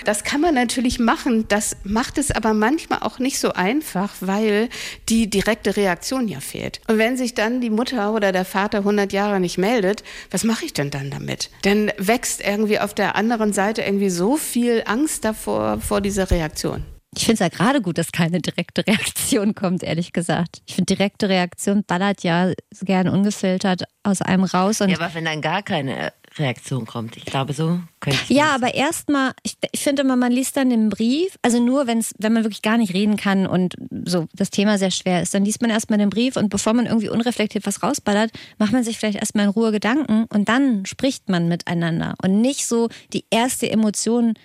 [0.05, 1.47] Das kann man natürlich machen.
[1.47, 4.69] Das macht es aber manchmal auch nicht so einfach, weil
[5.09, 6.81] die direkte Reaktion ja fehlt.
[6.87, 10.65] Und wenn sich dann die Mutter oder der Vater 100 Jahre nicht meldet, was mache
[10.65, 11.49] ich denn dann damit?
[11.61, 16.83] Dann wächst irgendwie auf der anderen Seite irgendwie so viel Angst davor, vor dieser Reaktion.
[17.15, 20.61] Ich finde es ja gerade gut, dass keine direkte Reaktion kommt, ehrlich gesagt.
[20.65, 24.79] Ich finde, direkte Reaktion ballert ja gern ungefiltert aus einem raus.
[24.79, 27.17] ja, aber wenn dann gar keine Reaktion kommt.
[27.17, 28.29] Ich glaube, so könnte ich.
[28.29, 32.13] Ja, aber erstmal, ich, ich finde immer, man liest dann den Brief, also nur wenn's,
[32.19, 33.75] wenn man wirklich gar nicht reden kann und
[34.05, 36.85] so das Thema sehr schwer ist, dann liest man erstmal den Brief und bevor man
[36.85, 41.27] irgendwie unreflektiert was rausballert, macht man sich vielleicht erstmal in Ruhe Gedanken und dann spricht
[41.27, 42.15] man miteinander.
[42.23, 44.35] Und nicht so, die erste Emotion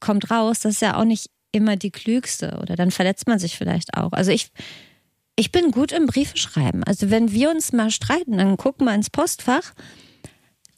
[0.00, 3.56] kommt raus, das ist ja auch nicht immer die klügste oder dann verletzt man sich
[3.56, 4.12] vielleicht auch.
[4.12, 4.50] Also ich.
[5.38, 6.82] Ich bin gut im Briefe schreiben.
[6.82, 9.74] Also wenn wir uns mal streiten, dann gucken wir ins Postfach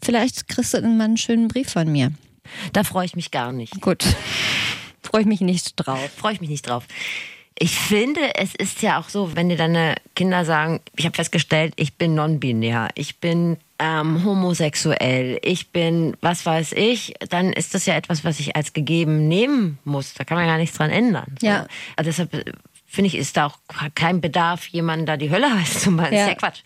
[0.02, 2.12] Vielleicht kriegst du dann mal einen schönen Brief von mir.
[2.72, 3.80] Da freue ich mich gar nicht.
[3.80, 4.04] Gut.
[5.02, 6.10] freue ich mich nicht drauf.
[6.16, 6.84] Freue ich mich nicht drauf.
[7.60, 11.72] Ich finde, es ist ja auch so, wenn dir deine Kinder sagen, ich habe festgestellt,
[11.74, 17.86] ich bin non-binär, ich bin ähm, homosexuell, ich bin was weiß ich, dann ist das
[17.86, 20.14] ja etwas, was ich als gegeben nehmen muss.
[20.14, 21.34] Da kann man ja nichts dran ändern.
[21.40, 21.48] So.
[21.48, 21.66] Ja.
[21.96, 22.52] Also deshalb äh,
[22.86, 23.58] finde ich, ist da auch
[23.96, 26.14] kein Bedarf, jemanden da die Hölle heiß zu machen.
[26.14, 26.22] Ja.
[26.22, 26.60] Ist ja Quatsch.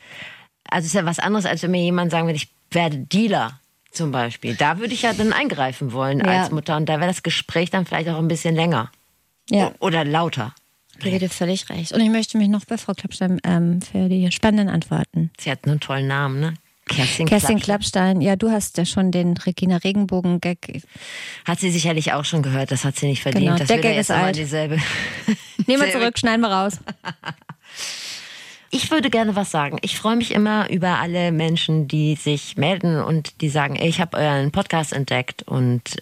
[0.68, 3.61] Also es ist ja was anderes, als wenn mir jemand sagen würde, ich werde Dealer
[3.91, 4.55] zum Beispiel.
[4.55, 6.43] Da würde ich ja dann eingreifen wollen ja.
[6.43, 8.91] als Mutter und da wäre das Gespräch dann vielleicht auch ein bisschen länger.
[9.51, 9.73] Ja.
[9.81, 10.55] Oder lauter.
[11.03, 11.93] Da geht völlig recht.
[11.93, 15.31] Und ich möchte mich noch bei Frau Klappstein ähm, für die spannenden Antworten.
[15.39, 16.55] Sie hat einen tollen Namen, ne?
[16.87, 18.20] Kerstin, Kerstin Klappstein.
[18.20, 20.83] Ja, du hast ja schon den Regina Regenbogen-Gag.
[21.45, 23.47] Hat sie sicherlich auch schon gehört, das hat sie nicht verdient.
[23.47, 24.37] Genau, das der Gag ist alt.
[24.37, 24.79] dieselbe.
[25.66, 26.79] Nehmen wir zurück, schneiden wir raus.
[28.75, 29.77] Ich würde gerne was sagen.
[29.83, 34.01] Ich freue mich immer über alle Menschen, die sich melden und die sagen, ey, ich
[34.01, 35.99] habe euren Podcast entdeckt und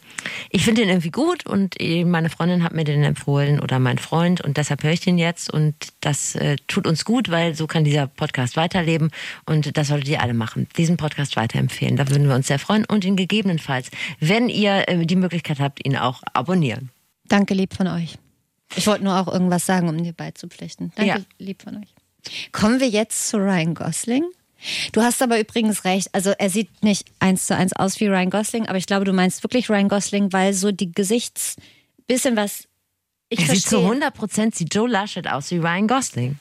[0.51, 4.41] ich finde den irgendwie gut und meine Freundin hat mir den empfohlen oder mein Freund
[4.41, 7.83] und deshalb höre ich den jetzt und das äh, tut uns gut, weil so kann
[7.83, 9.11] dieser Podcast weiterleben
[9.47, 10.69] und das solltet ihr alle machen.
[10.77, 11.97] Diesen Podcast weiterempfehlen.
[11.97, 13.91] Da würden wir uns sehr freuen und ihn gegebenenfalls,
[14.21, 16.91] wenn ihr äh, die Möglichkeit habt, ihn auch abonnieren.
[17.27, 18.17] Danke lieb von euch.
[18.77, 20.93] Ich wollte nur auch irgendwas sagen, um dir beizupflichten.
[20.95, 21.25] Danke ja.
[21.41, 21.93] lieb von euch.
[22.53, 24.25] Kommen wir jetzt zu Ryan Gosling.
[24.93, 26.09] Du hast aber übrigens recht.
[26.13, 29.13] Also er sieht nicht eins zu eins aus wie Ryan Gosling, aber ich glaube, du
[29.13, 31.57] meinst wirklich Ryan Gosling, weil so die Gesichts
[32.07, 32.69] bisschen was.
[33.29, 33.61] Ich er verstehe.
[33.61, 36.39] sieht zu 100 Prozent sieht Joe Laschet aus wie Ryan Gosling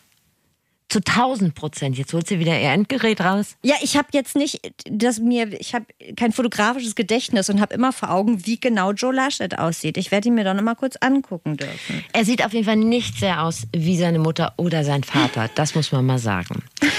[0.89, 1.97] zu 1000 Prozent.
[1.97, 3.55] Jetzt holt sie wieder ihr Endgerät raus.
[3.63, 5.85] Ja, ich habe jetzt nicht, dass mir, ich habe
[6.15, 9.97] kein fotografisches Gedächtnis und habe immer vor Augen, wie genau Joe Laschet aussieht.
[9.97, 12.03] Ich werde ihn mir doch noch mal kurz angucken dürfen.
[12.11, 15.49] Er sieht auf jeden Fall nicht sehr aus wie seine Mutter oder sein Vater.
[15.55, 16.63] Das muss man mal sagen.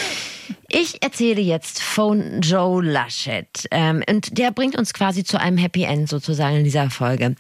[0.73, 3.66] Ich erzähle jetzt von Joe Laschet.
[3.73, 7.35] Ähm, und der bringt uns quasi zu einem Happy End sozusagen in dieser Folge.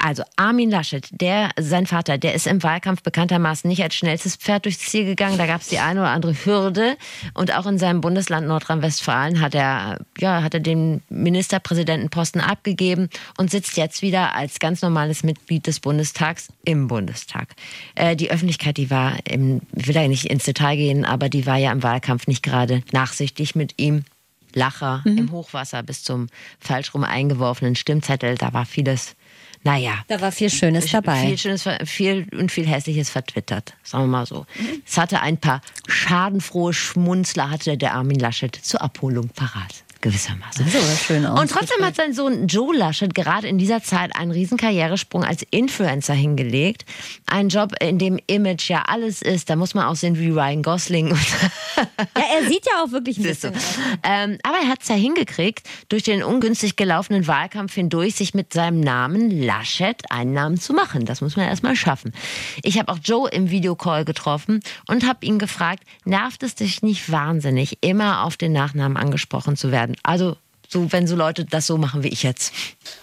[0.00, 4.64] Also Armin Laschet, der, sein Vater, der ist im Wahlkampf bekanntermaßen nicht als schnellstes Pferd
[4.64, 5.38] durchs Ziel gegangen.
[5.38, 6.96] Da gab es die eine oder andere Hürde.
[7.34, 13.52] Und auch in seinem Bundesland Nordrhein-Westfalen hat er, ja, hat er den Ministerpräsidentenposten abgegeben und
[13.52, 17.54] sitzt jetzt wieder als ganz normales Mitglied des Bundestags im Bundestag.
[17.94, 21.46] Äh, die Öffentlichkeit, die war, im, ich will da nicht ins Detail gehen, aber die
[21.46, 24.04] war ja im Wahlkampf nicht gerade nachsichtig mit ihm.
[24.54, 25.18] Lacher mhm.
[25.18, 26.28] im Hochwasser bis zum
[26.60, 29.16] falsch rum eingeworfenen Stimmzettel, da war vieles
[29.64, 30.04] naja.
[30.08, 31.24] Da war viel Schönes dabei.
[31.24, 34.44] Viel Schönes viel und viel Hässliches vertwittert, sagen wir mal so.
[34.58, 34.82] Mhm.
[34.84, 40.68] Es hatte ein paar schadenfrohe Schmunzler, hatte der Armin Laschet zur Abholung parat gewissermaßen.
[40.68, 44.58] So schön Und trotzdem hat sein Sohn Joe Laschet gerade in dieser Zeit einen riesen
[44.58, 46.84] Karrieresprung als Influencer hingelegt.
[47.26, 49.48] Ein Job, in dem Image ja alles ist.
[49.48, 51.08] Da muss man aussehen wie Ryan Gosling.
[51.76, 53.54] ja, er sieht ja auch wirklich ein bisschen.
[54.02, 58.52] Ähm, aber er hat es ja hingekriegt, durch den ungünstig gelaufenen Wahlkampf hindurch sich mit
[58.52, 61.06] seinem Namen Laschet einen Namen zu machen.
[61.06, 62.12] Das muss man erstmal schaffen.
[62.62, 67.10] Ich habe auch Joe im Videocall getroffen und habe ihn gefragt, nervt es dich nicht
[67.10, 69.91] wahnsinnig, immer auf den Nachnamen angesprochen zu werden?
[69.92, 70.00] Werden.
[70.02, 70.36] Also
[70.68, 72.52] so, wenn so Leute das so machen wie ich jetzt.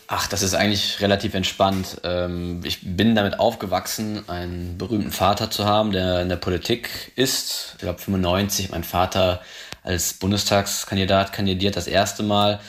[0.08, 2.02] Ach, das ist eigentlich relativ entspannt.
[2.04, 7.74] Ähm, ich bin damit aufgewachsen, einen berühmten Vater zu haben, der in der Politik ist.
[7.74, 9.42] Ich glaube 95, mein Vater
[9.84, 12.60] als Bundestagskandidat kandidiert das erste Mal.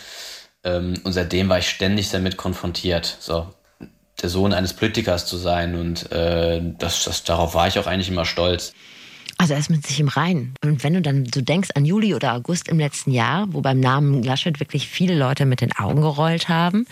[0.64, 3.16] Ähm, und seitdem war ich ständig damit konfrontiert.
[3.20, 3.48] So,
[4.20, 8.10] der Sohn eines Politikers zu sein und äh, das, das, darauf war ich auch eigentlich
[8.10, 8.74] immer stolz.
[9.40, 10.52] Also er ist mit sich im Reinen.
[10.62, 13.80] Und wenn du dann so denkst an Juli oder August im letzten Jahr, wo beim
[13.80, 16.86] Namen Laschet wirklich viele Leute mit den Augen gerollt haben.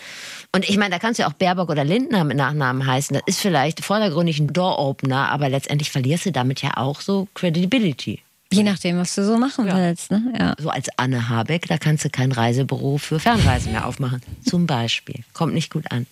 [0.51, 3.13] Und ich meine, da kannst du ja auch Baerbock oder Lindner mit Nachnamen heißen.
[3.13, 8.23] Das ist vielleicht vordergründig ein Door-Opener, aber letztendlich verlierst du damit ja auch so Credibility.
[8.51, 9.77] Je nachdem, was du so machen ja.
[9.77, 10.09] willst.
[10.09, 10.33] Ne?
[10.39, 10.55] Ja.
[10.57, 14.23] So als Anne Habeck, da kannst du kein Reisebüro für Fernreisen mehr aufmachen.
[14.43, 15.23] Zum Beispiel.
[15.33, 16.07] Kommt nicht gut an.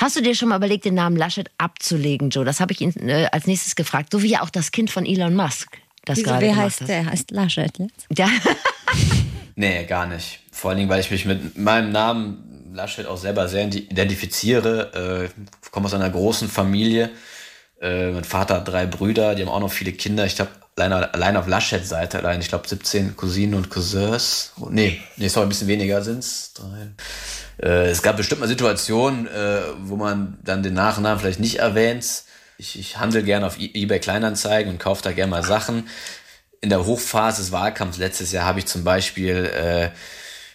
[0.00, 2.42] Hast du dir schon mal überlegt, den Namen Laschet abzulegen, Joe?
[2.42, 4.12] Das habe ich ihn äh, als nächstes gefragt.
[4.12, 5.76] So wie ja auch das Kind von Elon Musk.
[6.06, 7.04] Das Wieso, gerade wer heißt der?
[7.04, 8.06] Heißt Laschet jetzt?
[8.16, 8.30] Ja.
[9.56, 10.40] nee, gar nicht.
[10.52, 15.28] Vor allen Dingen, weil ich mich mit meinem Namen Laschet auch selber sehr identifiziere.
[15.28, 17.10] Äh, komme aus einer großen Familie.
[17.80, 20.26] Äh, mein Vater hat drei Brüder, die haben auch noch viele Kinder.
[20.26, 24.52] Ich glaube, allein, allein auf Laschets Seite allein, ich glaube, 17 Cousinen und Cousins.
[24.60, 26.52] Oh, nee, nee, sorry, ein bisschen weniger sind es.
[27.62, 32.24] Äh, es gab bestimmt mal Situationen, äh, wo man dann den Nachnamen vielleicht nicht erwähnt.
[32.58, 35.88] Ich, ich handle gerne auf e-, eBay Kleinanzeigen und kaufe da gerne mal Sachen.
[36.60, 39.90] In der Hochphase des Wahlkampfs letztes Jahr habe ich zum Beispiel äh,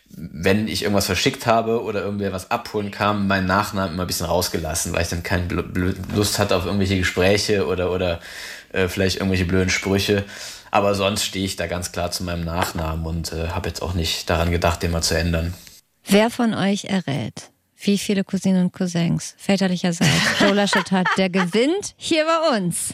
[0.10, 4.28] wenn ich irgendwas verschickt habe oder irgendwer was abholen kam, meinen Nachnamen immer ein bisschen
[4.28, 5.48] rausgelassen, weil ich dann keine
[6.16, 8.20] Lust hatte auf irgendwelche Gespräche oder, oder
[8.72, 10.24] äh, vielleicht irgendwelche blöden Sprüche.
[10.72, 13.94] Aber sonst stehe ich da ganz klar zu meinem Nachnamen und äh, habe jetzt auch
[13.94, 15.54] nicht daran gedacht, den mal zu ändern.
[16.06, 21.94] Wer von euch errät, wie viele Cousinen und Cousins väterlicherseits Joe Laschet hat, der gewinnt
[21.98, 22.94] hier bei uns?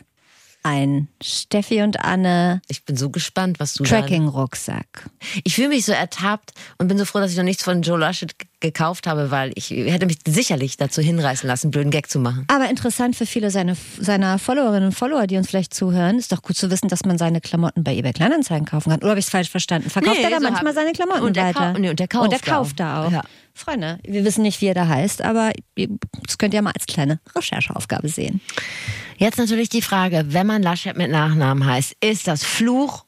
[0.63, 2.61] Ein Steffi und Anne.
[2.67, 5.09] Ich bin so gespannt, was du Tracking-Rucksack.
[5.43, 7.97] Ich fühle mich so ertappt und bin so froh, dass ich noch nichts von Joe
[7.97, 12.19] Laschet gekauft habe, weil ich hätte mich sicherlich dazu hinreißen lassen, einen blöden Gag zu
[12.19, 12.45] machen.
[12.47, 16.43] Aber interessant für viele seiner, seiner Followerinnen und Follower, die uns vielleicht zuhören, ist doch
[16.43, 18.99] gut zu wissen, dass man seine Klamotten bei eBay Kleinanzeigen kaufen kann.
[18.99, 19.89] Oder habe ich es falsch verstanden?
[19.89, 21.73] Verkauft nee, er da so manchmal seine Klamotten und weiter?
[21.73, 23.11] Nee, und der kauft, und der kauft da auch.
[23.11, 23.23] Ja.
[23.53, 25.51] Freunde, wir wissen nicht, wie er da heißt, aber
[26.25, 28.39] das könnt ihr mal als kleine Rechercheaufgabe sehen.
[29.21, 33.05] Jetzt natürlich die Frage, wenn man Laschet mit Nachnamen heißt, ist das Fluch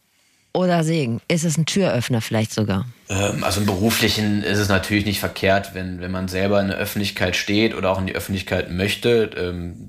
[0.53, 1.22] oder Segen?
[1.28, 2.86] Ist es ein Türöffner vielleicht sogar?
[3.09, 6.78] Ähm, also im Beruflichen ist es natürlich nicht verkehrt, wenn, wenn man selber in der
[6.78, 9.88] Öffentlichkeit steht oder auch in die Öffentlichkeit möchte, ähm,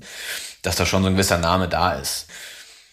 [0.63, 2.25] dass da schon so ein gewisser Name da ist.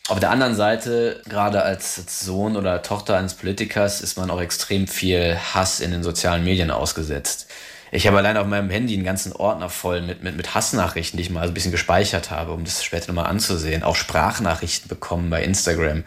[0.09, 4.87] Auf der anderen Seite, gerade als Sohn oder Tochter eines Politikers, ist man auch extrem
[4.87, 7.47] viel Hass in den sozialen Medien ausgesetzt.
[7.95, 11.25] Ich habe allein auf meinem Handy einen ganzen Ordner voll mit, mit, mit Hassnachrichten, die
[11.25, 13.83] ich mal so ein bisschen gespeichert habe, um das später nochmal anzusehen.
[13.83, 16.03] Auch Sprachnachrichten bekommen bei Instagram.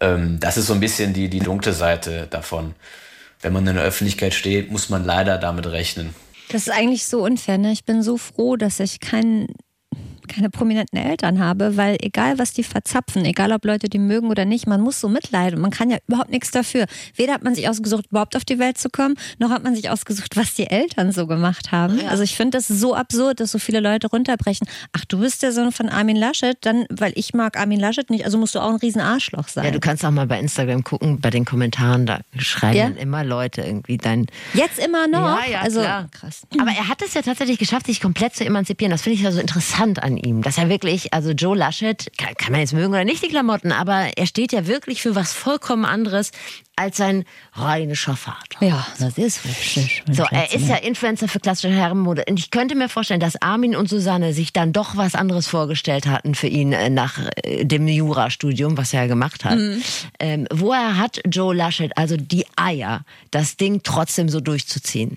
[0.00, 2.76] Ähm, das ist so ein bisschen die, die dunkle Seite davon.
[3.42, 6.14] Wenn man in der Öffentlichkeit steht, muss man leider damit rechnen.
[6.50, 7.58] Das ist eigentlich so unfair.
[7.58, 7.72] Ne?
[7.72, 9.48] Ich bin so froh, dass ich keinen
[10.26, 14.44] keine prominenten Eltern habe, weil egal was die verzapfen, egal ob Leute die mögen oder
[14.44, 15.60] nicht, man muss so mitleiden.
[15.60, 16.86] Man kann ja überhaupt nichts dafür.
[17.14, 19.90] Weder hat man sich ausgesucht, überhaupt auf die Welt zu kommen, noch hat man sich
[19.90, 22.00] ausgesucht, was die Eltern so gemacht haben.
[22.00, 22.08] Ja.
[22.08, 24.66] Also ich finde das so absurd, dass so viele Leute runterbrechen.
[24.92, 28.24] Ach, du bist der Sohn von Armin Laschet, dann, weil ich mag Armin Laschet nicht,
[28.24, 29.64] also musst du auch ein riesen Arschloch sein.
[29.64, 33.02] Ja, du kannst auch mal bei Instagram gucken, bei den Kommentaren, da schreiben ja?
[33.02, 34.26] immer Leute irgendwie dein...
[34.54, 35.38] Jetzt immer noch?
[35.44, 36.08] Ja, ja, also, klar.
[36.10, 36.42] krass.
[36.58, 38.90] Aber er hat es ja tatsächlich geschafft, sich komplett zu emanzipieren.
[38.90, 40.42] Das finde ich ja so interessant an ihm ihm.
[40.42, 43.72] Dass er wirklich, also Joe Laschet, kann, kann man jetzt mögen oder nicht die Klamotten,
[43.72, 46.30] aber er steht ja wirklich für was vollkommen anderes
[46.78, 48.58] als sein rheinischer Vater.
[48.60, 50.02] Ja, das ist richtig.
[50.12, 52.24] So, er ist ja Influencer für klassische Herrenmode.
[52.28, 56.06] Und ich könnte mir vorstellen, dass Armin und Susanne sich dann doch was anderes vorgestellt
[56.06, 59.58] hatten für ihn äh, nach äh, dem Jurastudium, was er gemacht hat.
[59.58, 59.82] Mhm.
[60.20, 65.16] Ähm, woher hat Joe Laschet also die Eier, das Ding trotzdem so durchzuziehen?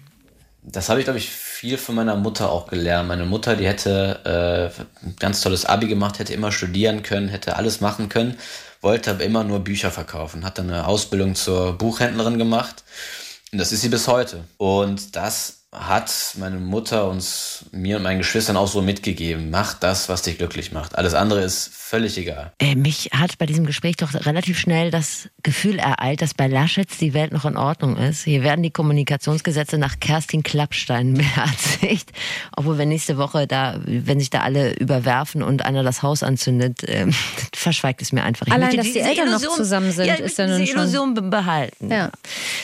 [0.62, 3.07] Das habe ich, glaube ich, viel von meiner Mutter auch gelernt.
[3.07, 7.55] Meine Mutter, die hätte äh, ein ganz tolles Abi gemacht, hätte immer studieren können, hätte
[7.55, 8.38] alles machen können,
[8.82, 12.84] wollte aber immer nur Bücher verkaufen, hat dann eine Ausbildung zur Buchhändlerin gemacht.
[13.51, 14.43] Und das ist sie bis heute.
[14.57, 19.51] Und das hat meine Mutter uns, mir und meinen Geschwistern auch so mitgegeben.
[19.51, 20.97] Mach das, was dich glücklich macht.
[20.97, 22.51] Alles andere ist völlig egal.
[22.59, 26.97] Äh, mich hat bei diesem Gespräch doch relativ schnell das Gefühl ereilt, dass bei Laschets
[26.97, 28.24] die Welt noch in Ordnung ist.
[28.24, 32.11] Hier werden die Kommunikationsgesetze nach Kerstin Klappstein beherzigt.
[32.57, 36.84] Obwohl wir nächste Woche da, wenn sich da alle überwerfen und einer das Haus anzündet,
[36.84, 37.05] äh,
[37.53, 38.47] verschweigt es mir einfach.
[38.47, 41.13] Ich Allein, dass die Eltern noch Illusion- zusammen sind, ja, ist ja nun schon- Illusion
[41.13, 41.91] be- behalten.
[41.91, 42.09] Ja.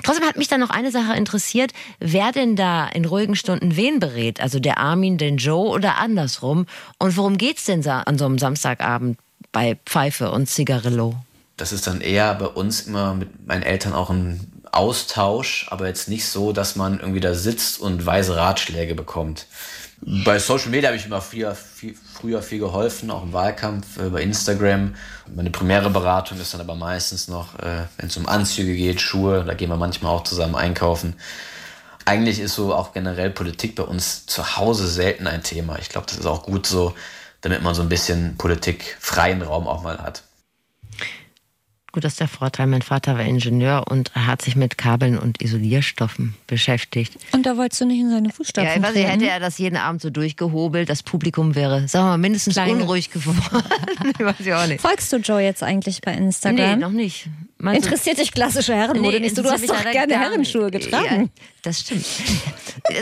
[0.03, 3.99] Trotzdem hat mich dann noch eine Sache interessiert, wer denn da in ruhigen Stunden wen
[3.99, 4.39] berät?
[4.39, 6.65] Also der Armin, den Joe oder andersrum?
[6.97, 9.19] Und worum geht's denn an so einem Samstagabend
[9.51, 11.15] bei Pfeife und Zigarillo?
[11.57, 16.09] Das ist dann eher bei uns immer mit meinen Eltern auch ein Austausch, aber jetzt
[16.09, 19.47] nicht so, dass man irgendwie da sitzt und weise Ratschläge bekommt.
[20.01, 24.09] Bei Social Media habe ich immer früher viel, früher viel geholfen, auch im Wahlkampf, äh,
[24.09, 24.95] bei Instagram.
[25.33, 29.45] Meine primäre Beratung ist dann aber meistens noch, äh, wenn es um Anzüge geht, Schuhe,
[29.45, 31.15] da gehen wir manchmal auch zusammen einkaufen.
[32.05, 35.79] Eigentlich ist so auch generell Politik bei uns zu Hause selten ein Thema.
[35.79, 36.93] Ich glaube, das ist auch gut so,
[37.41, 40.23] damit man so ein bisschen politikfreien Raum auch mal hat.
[41.95, 42.67] Gut, das ist der Vorteil.
[42.67, 47.15] Mein Vater war Ingenieur und hat sich mit Kabeln und Isolierstoffen beschäftigt.
[47.31, 49.57] Und da wolltest du nicht in seine Fußstapfen Ja, ich weiß nicht, hätte er das
[49.59, 52.73] jeden Abend so durchgehobelt, das Publikum wäre, sagen wir mal, mindestens Kleine.
[52.73, 53.39] unruhig geworden.
[54.13, 54.81] ich weiß ich auch nicht.
[54.81, 56.55] Folgst du Joe jetzt eigentlich bei Instagram?
[56.57, 57.29] Nee, noch nicht.
[57.65, 59.35] Meinst du- Interessiert dich klassische Herrenmode nicht?
[59.35, 59.41] so?
[59.43, 61.31] Du hast doch gerne Herrenschuhe getragen.
[61.35, 62.05] Ja, das stimmt.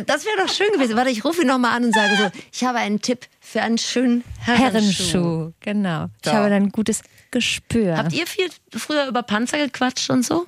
[0.06, 0.96] Das wäre doch schön gewesen.
[0.96, 3.78] Warte, ich rufe ihn nochmal an und sage so, ich habe einen Tipp für einen
[3.78, 4.64] schönen Herrenschuh.
[4.64, 6.06] Herrenschuh, genau.
[6.24, 6.32] Ich So.
[6.32, 7.02] habe dann ein gutes
[7.32, 7.98] Gespür.
[7.98, 10.46] Habt ihr viel früher über Panzer gequatscht und so?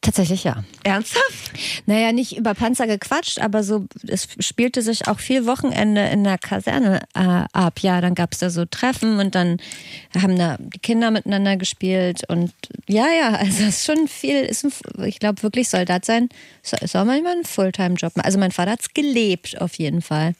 [0.00, 0.62] Tatsächlich ja.
[0.84, 1.52] Ernsthaft?
[1.86, 6.38] Naja, nicht über Panzer gequatscht, aber so, es spielte sich auch viel Wochenende in der
[6.38, 7.80] Kaserne äh, ab.
[7.80, 9.58] Ja, dann gab es da so Treffen und dann
[10.14, 12.52] haben da die Kinder miteinander gespielt und
[12.88, 14.72] ja, ja, also es ist schon viel, ist ein,
[15.04, 16.28] ich glaube wirklich Soldat sein,
[16.62, 18.12] ist ist auch manchmal ein Fulltime-Job.
[18.16, 20.34] Also mein Vater hat es gelebt, auf jeden Fall.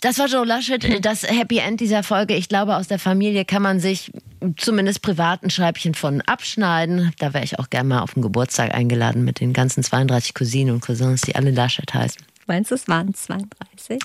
[0.00, 2.34] Das war Joe Laschet, das Happy End dieser Folge.
[2.34, 4.10] Ich glaube, aus der Familie kann man sich
[4.56, 7.12] zumindest privat ein Scheibchen von abschneiden.
[7.18, 10.74] Da wäre ich auch gerne mal auf den Geburtstag eingeladen mit den ganzen 32 Cousinen
[10.74, 12.22] und Cousins, die alle Laschet heißen.
[12.46, 14.00] Meinst du, es waren 32?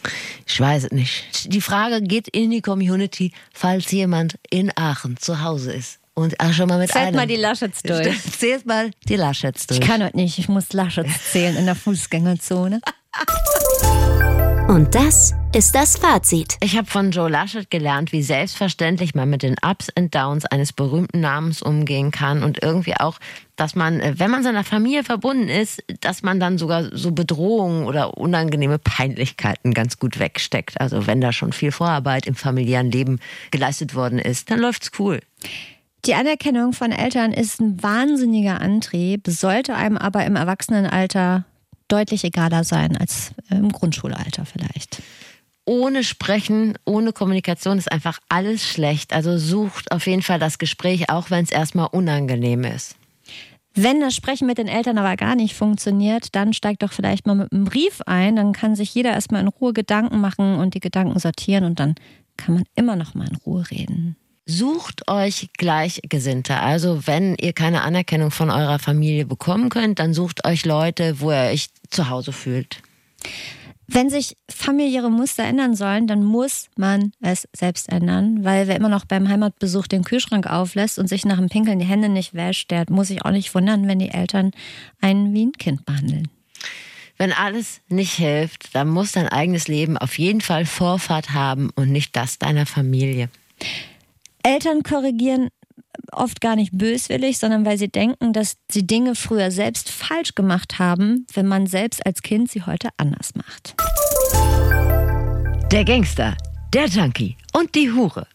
[0.45, 1.53] Ich weiß es nicht.
[1.53, 5.99] Die Frage geht in die Community, falls jemand in Aachen zu Hause ist.
[6.13, 7.15] Und auch schon mal mit Zählt einem.
[7.15, 8.21] mal die Laschets durch.
[8.37, 9.79] Zählt mal die Laschets durch.
[9.79, 12.81] Ich kann heute nicht, ich muss Laschets zählen in der Fußgängerzone.
[14.68, 16.57] Und das ist das Fazit.
[16.59, 20.74] Ich habe von Joe Laschet gelernt, wie selbstverständlich man mit den Ups und Downs eines
[20.74, 23.20] berühmten Namens umgehen kann und irgendwie auch,
[23.55, 27.86] dass man, äh, wenn man seiner Familie verbunden ist, dass man dann sogar so Bedrohungen
[27.86, 30.82] oder unangenehme Peinlichkeiten ganz gut wegsteckt.
[30.82, 33.20] Also wenn da schon viel Vorarbeit im familiären Leben
[33.51, 35.20] geleistet worden ist, dann läuft's cool.
[36.05, 41.45] Die Anerkennung von Eltern ist ein wahnsinniger Antrieb, sollte einem aber im Erwachsenenalter
[41.88, 45.01] deutlich egaler sein als im Grundschulalter vielleicht.
[45.65, 49.13] ohne Sprechen, ohne Kommunikation ist einfach alles schlecht.
[49.13, 52.95] Also sucht auf jeden Fall das Gespräch, auch wenn es erstmal unangenehm ist.
[53.73, 57.36] Wenn das Sprechen mit den Eltern aber gar nicht funktioniert, dann steigt doch vielleicht mal
[57.36, 58.38] mit einem Brief ein.
[58.38, 61.95] Dann kann sich jeder erstmal in Ruhe Gedanken machen und die Gedanken sortieren und dann
[62.38, 64.15] kann man immer noch mal in Ruhe reden.
[64.47, 66.59] Sucht euch Gleichgesinnte.
[66.59, 71.31] Also wenn ihr keine Anerkennung von eurer Familie bekommen könnt, dann sucht euch Leute, wo
[71.31, 72.81] ihr euch zu Hause fühlt.
[73.87, 78.89] Wenn sich familiäre Muster ändern sollen, dann muss man es selbst ändern, weil wer immer
[78.89, 82.71] noch beim Heimatbesuch den Kühlschrank auflässt und sich nach dem Pinkeln die Hände nicht wäscht,
[82.71, 84.51] der muss sich auch nicht wundern, wenn die Eltern
[85.01, 86.27] einen wie ein Kind behandeln.
[87.17, 91.91] Wenn alles nicht hilft, dann muss dein eigenes Leben auf jeden Fall Vorfahrt haben und
[91.91, 93.29] nicht das deiner Familie.
[94.45, 95.49] Eltern korrigieren
[96.11, 100.77] oft gar nicht böswillig, sondern weil sie denken, dass sie Dinge früher selbst falsch gemacht
[100.77, 103.73] haben, wenn man selbst als Kind sie heute anders macht.
[105.71, 106.37] Der Gangster,
[106.75, 108.27] der Junkie und die Hure.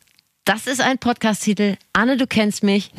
[0.45, 1.77] Das ist ein Podcast-Titel.
[1.93, 2.91] Anne, du kennst mich.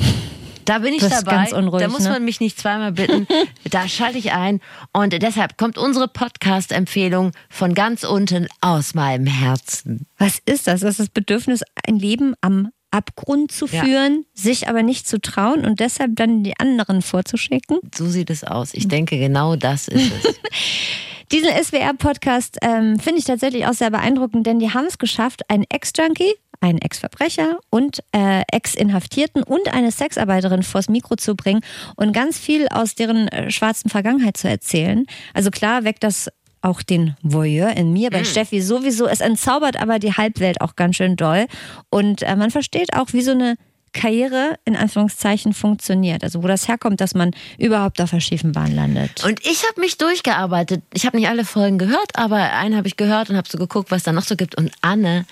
[0.63, 1.31] Da bin ich dabei.
[1.31, 2.11] ganz unruhig, da muss ne?
[2.11, 3.27] man mich nicht zweimal bitten.
[3.71, 4.61] da schalte ich ein.
[4.93, 10.07] Und deshalb kommt unsere Podcast-Empfehlung von ganz unten aus meinem Herzen.
[10.17, 10.79] Was ist das?
[10.79, 13.83] Das ist das Bedürfnis, ein Leben am Abgrund zu Ja.
[13.83, 17.79] führen, sich aber nicht zu trauen und deshalb dann die anderen vorzuschicken.
[17.95, 18.73] So sieht es aus.
[18.73, 20.35] Ich denke, genau das ist es.
[21.31, 25.63] Diesen SWR-Podcast ähm, finde ich tatsächlich auch sehr beeindruckend, denn die haben es geschafft, einen
[25.69, 31.61] Ex-Junkie, einen Ex-Verbrecher und äh, Ex-Inhaftierten und eine Sexarbeiterin vors Mikro zu bringen
[31.95, 35.05] und ganz viel aus deren äh, schwarzen Vergangenheit zu erzählen.
[35.33, 36.29] Also klar weckt das
[36.61, 39.07] auch den Voyeur in mir, bei Steffi sowieso.
[39.07, 41.47] Es entzaubert aber die Halbwelt auch ganz schön doll.
[41.89, 43.55] Und äh, man versteht auch, wie so eine
[43.93, 46.23] Karriere in Anführungszeichen funktioniert.
[46.23, 49.23] Also wo das herkommt, dass man überhaupt auf der schiefen Bahn landet.
[49.23, 50.83] Und ich habe mich durchgearbeitet.
[50.93, 53.91] Ich habe nicht alle Folgen gehört, aber einen habe ich gehört und habe so geguckt,
[53.91, 54.55] was da noch so gibt.
[54.55, 55.25] Und Anne,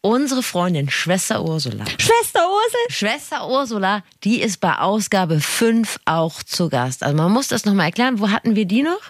[0.00, 1.84] unsere Freundin, Schwester Ursula.
[1.98, 2.80] Schwester Ursel!
[2.88, 7.02] Schwester Ursula, die ist bei Ausgabe 5 auch zu Gast.
[7.02, 8.18] Also man muss das nochmal erklären.
[8.18, 9.00] Wo hatten wir die noch?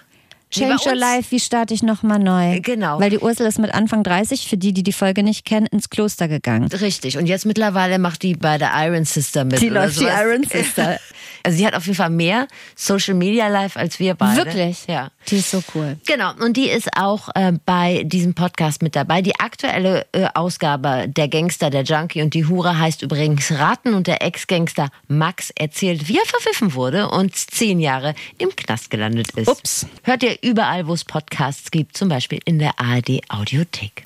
[0.50, 2.60] Change Your Life, wie starte ich nochmal neu?
[2.60, 3.00] Genau.
[3.00, 5.90] Weil die Ursel ist mit Anfang 30, für die, die die Folge nicht kennen, ins
[5.90, 6.68] Kloster gegangen.
[6.72, 7.18] Richtig.
[7.18, 9.60] Und jetzt mittlerweile macht die bei der Iron Sister mit.
[9.60, 10.04] Die läuft die.
[10.04, 10.98] Iron Sister.
[11.42, 14.44] Also sie hat auf jeden Fall mehr Social Media Live als wir beide.
[14.44, 14.86] Wirklich?
[14.86, 15.10] Ja.
[15.28, 15.96] Die ist so cool.
[16.06, 19.22] Genau, und die ist auch äh, bei diesem Podcast mit dabei.
[19.22, 24.06] Die aktuelle äh, Ausgabe Der Gangster, der Junkie und die Hure heißt übrigens Ratten und
[24.06, 29.48] der Ex-Gangster Max erzählt, wie er verpfiffen wurde und zehn Jahre im Knast gelandet ist.
[29.48, 29.86] Ups.
[30.02, 34.04] Hört ihr überall, wo es Podcasts gibt, zum Beispiel in der ARD Audiothek.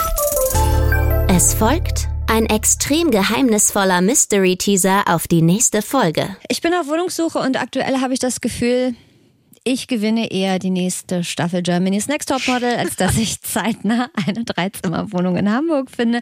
[1.28, 6.36] Es folgt ein extrem geheimnisvoller Mystery-Teaser auf die nächste Folge.
[6.48, 8.94] Ich bin auf Wohnungssuche und aktuell habe ich das Gefühl,
[9.64, 14.44] ich gewinne eher die nächste Staffel Germany's Next Top Model, als dass ich zeitnah eine
[14.44, 16.20] Dreizimmerwohnung in Hamburg finde.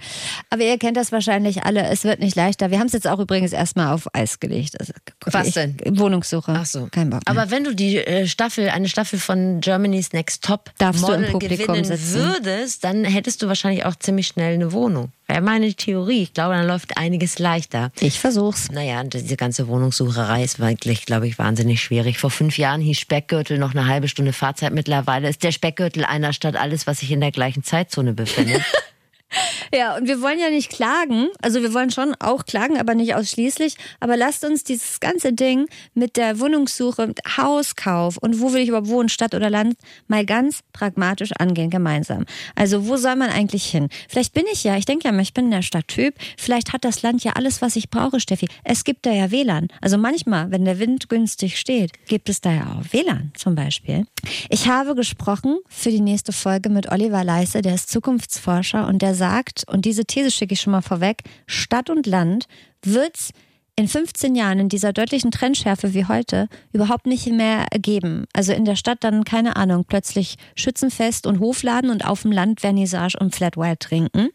[0.48, 1.82] Aber ihr kennt das wahrscheinlich alle.
[1.88, 2.70] Es wird nicht leichter.
[2.70, 4.80] Wir haben es jetzt auch übrigens erstmal auf Eis gelegt.
[4.80, 4.92] Also,
[5.26, 5.76] Was ich, denn?
[5.98, 6.52] Wohnungssuche.
[6.56, 6.88] Ach so.
[6.90, 7.22] Kein Bock.
[7.26, 7.36] Mehr.
[7.36, 11.66] Aber wenn du die äh, Staffel, eine Staffel von Germany's Next Top Darfst Model Publikum
[11.66, 12.14] gewinnen sitzen?
[12.14, 15.10] würdest, dann hättest du wahrscheinlich auch ziemlich schnell eine Wohnung.
[15.32, 16.24] Wäre meine Theorie.
[16.24, 17.90] Ich glaube, dann läuft einiges leichter.
[18.00, 18.70] ich versuch's.
[18.70, 22.18] Naja, diese ganze Wohnungssucherei ist wirklich, glaube ich, wahnsinnig schwierig.
[22.18, 24.74] Vor fünf Jahren hieß Speckgürtel noch eine halbe Stunde Fahrzeit.
[24.74, 28.60] Mittlerweile ist der Speckgürtel einer Stadt alles, was sich in der gleichen Zeitzone befindet.
[29.74, 31.28] Ja, und wir wollen ja nicht klagen.
[31.40, 33.76] Also wir wollen schon auch klagen, aber nicht ausschließlich.
[34.00, 38.68] Aber lasst uns dieses ganze Ding mit der Wohnungssuche, mit Hauskauf und wo will ich
[38.68, 39.76] überhaupt wohnen, Stadt oder Land,
[40.08, 42.26] mal ganz pragmatisch angehen, gemeinsam.
[42.54, 43.88] Also wo soll man eigentlich hin?
[44.08, 46.14] Vielleicht bin ich ja, ich denke ja, mal, ich bin der Stadttyp.
[46.36, 48.48] Vielleicht hat das Land ja alles, was ich brauche, Steffi.
[48.64, 49.68] Es gibt da ja WLAN.
[49.80, 54.06] Also manchmal, wenn der Wind günstig steht, gibt es da ja auch WLAN zum Beispiel.
[54.50, 59.14] Ich habe gesprochen für die nächste Folge mit Oliver Leisse, der ist Zukunftsforscher und der
[59.22, 62.46] sagt, und diese These schicke ich schon mal vorweg, Stadt und Land
[62.84, 63.30] wird's
[63.76, 68.26] in 15 Jahren in dieser deutlichen Trendschärfe wie heute überhaupt nicht mehr geben.
[68.32, 72.62] Also in der Stadt dann, keine Ahnung, plötzlich Schützenfest und Hofladen und auf dem Land
[72.62, 74.30] Vernissage und Flat White trinken.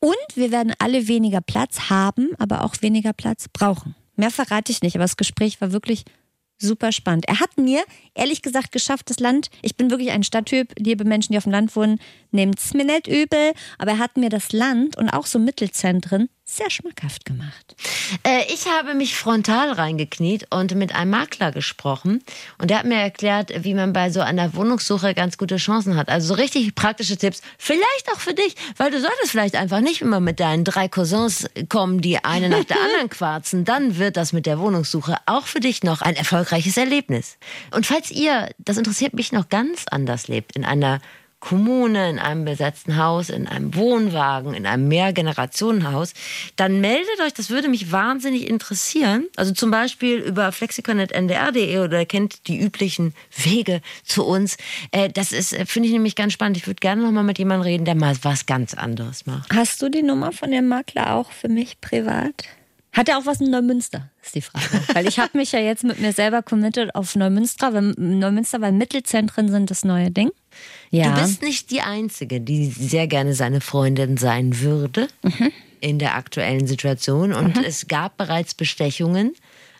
[0.00, 3.94] Und wir werden alle weniger Platz haben, aber auch weniger Platz brauchen.
[4.16, 6.04] Mehr verrate ich nicht, aber das Gespräch war wirklich
[6.58, 7.26] super spannend.
[7.28, 7.84] Er hat mir,
[8.14, 11.52] ehrlich gesagt, geschafft, das Land, ich bin wirklich ein Stadttyp, liebe Menschen, die auf dem
[11.52, 12.00] Land wohnen,
[12.30, 16.70] nehmt's mir nicht übel, aber er hat mir das Land und auch so Mittelzentren sehr
[16.70, 17.74] schmackhaft gemacht.
[18.22, 22.22] Äh, ich habe mich frontal reingekniet und mit einem Makler gesprochen.
[22.58, 26.08] Und der hat mir erklärt, wie man bei so einer Wohnungssuche ganz gute Chancen hat.
[26.08, 27.42] Also so richtig praktische Tipps.
[27.58, 31.46] Vielleicht auch für dich, weil du solltest vielleicht einfach nicht immer mit deinen drei Cousins
[31.68, 33.64] kommen, die eine nach der anderen quarzen.
[33.64, 37.38] Dann wird das mit der Wohnungssuche auch für dich noch ein erfolgreiches Erlebnis.
[37.70, 41.00] Und falls ihr, das interessiert mich, noch ganz anders lebt, in einer
[41.44, 46.14] Kommune, in einem besetzten Haus, in einem Wohnwagen, in einem Mehrgenerationenhaus,
[46.56, 49.26] dann meldet euch, das würde mich wahnsinnig interessieren.
[49.36, 54.56] Also zum Beispiel über flexikon.ndr.de oder kennt die üblichen Wege zu uns.
[54.90, 56.56] Äh, Das ist, äh, finde ich nämlich ganz spannend.
[56.56, 59.52] Ich würde gerne noch mal mit jemandem reden, der mal was ganz anderes macht.
[59.54, 62.44] Hast du die Nummer von dem Makler auch für mich privat?
[62.94, 64.64] Hat er auch was in Neumünster, ist die Frage.
[64.94, 68.72] Weil ich habe mich ja jetzt mit mir selber committed auf Neumünster, weil, Neumünster, weil
[68.72, 70.30] Mittelzentren sind das neue Ding.
[70.94, 71.14] Ja.
[71.14, 75.08] Du bist nicht die Einzige, die sehr gerne seine Freundin sein würde
[75.80, 77.32] in der aktuellen Situation.
[77.32, 79.34] Und es gab bereits Bestechungen.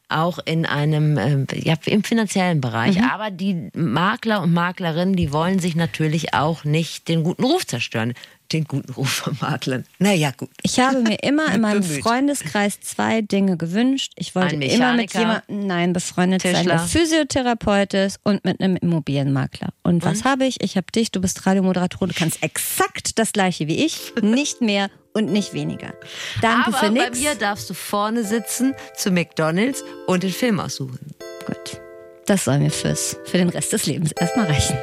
[0.08, 3.02] Auch in einem, ähm, ja, im finanziellen Bereich.
[3.02, 8.14] Aber die Makler und Maklerinnen, die wollen sich natürlich auch nicht den guten Ruf zerstören.
[8.52, 9.84] Den guten Ruf von Maklern.
[9.98, 10.50] Naja, gut.
[10.62, 12.02] Ich habe mir immer in meinem Bemüht.
[12.02, 14.12] Freundeskreis zwei Dinge gewünscht.
[14.16, 16.74] Ich wollte immer mit jemandem, nein, befreundet sein, Tischler.
[16.74, 19.70] der Physiotherapeut ist und mit einem Immobilienmakler.
[19.82, 20.62] Und was habe ich?
[20.62, 24.90] Ich habe dich, du bist Radiomoderatorin, du kannst exakt das gleiche wie ich, nicht mehr
[25.14, 25.94] und nicht weniger.
[26.42, 27.18] Danke Aber für bei nix.
[27.18, 31.14] mir darfst du vorne sitzen zu McDonalds und den Film aussuchen.
[31.46, 31.80] Gut.
[32.26, 34.76] Das soll mir fürs, für den Rest des Lebens erstmal reichen.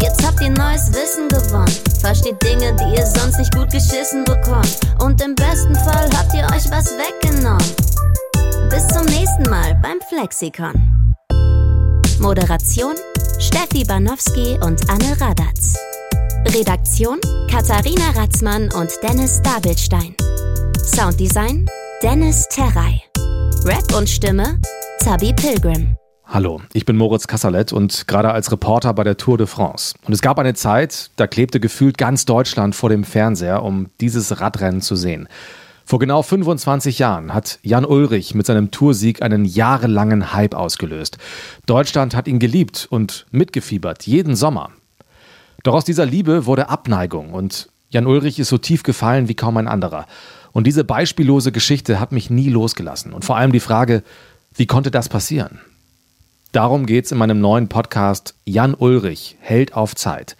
[0.00, 1.72] Jetzt habt ihr neues Wissen gewonnen.
[2.00, 4.78] Versteht Dinge, die ihr sonst nicht gut geschissen bekommt.
[5.00, 7.64] Und im besten Fall habt ihr euch was weggenommen.
[8.68, 11.14] Bis zum nächsten Mal beim Flexikon.
[12.20, 12.94] Moderation
[13.38, 15.74] Steffi Banowski und Anne Radatz.
[16.48, 17.18] Redaktion
[17.50, 20.14] Katharina Ratzmann und Dennis Dabelstein.
[20.84, 21.66] Sounddesign
[22.02, 23.02] Dennis Terrei.
[23.64, 24.60] Rap und Stimme
[25.00, 25.96] Zabi Pilgrim.
[26.26, 29.94] Hallo, ich bin Moritz Kassalet und gerade als Reporter bei der Tour de France.
[30.06, 34.40] Und es gab eine Zeit, da klebte gefühlt ganz Deutschland vor dem Fernseher, um dieses
[34.40, 35.28] Radrennen zu sehen.
[35.84, 41.18] Vor genau 25 Jahren hat Jan Ulrich mit seinem Toursieg einen jahrelangen Hype ausgelöst.
[41.66, 44.70] Deutschland hat ihn geliebt und mitgefiebert, jeden Sommer.
[45.64, 49.56] Doch aus dieser Liebe wurde Abneigung und Jan Ulrich ist so tief gefallen wie kaum
[49.56, 50.06] ein anderer.
[50.52, 53.12] Und diese beispiellose Geschichte hat mich nie losgelassen.
[53.14, 54.02] Und vor allem die Frage,
[54.54, 55.60] wie konnte das passieren?
[56.52, 60.36] Darum geht's in meinem neuen Podcast Jan Ulrich, Held auf Zeit.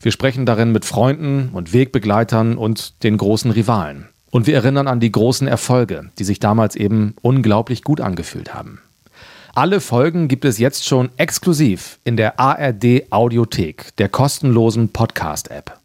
[0.00, 4.08] Wir sprechen darin mit Freunden und Wegbegleitern und den großen Rivalen.
[4.30, 8.82] Und wir erinnern an die großen Erfolge, die sich damals eben unglaublich gut angefühlt haben.
[9.58, 15.77] Alle Folgen gibt es jetzt schon exklusiv in der ARD Audiothek, der kostenlosen Podcast-App.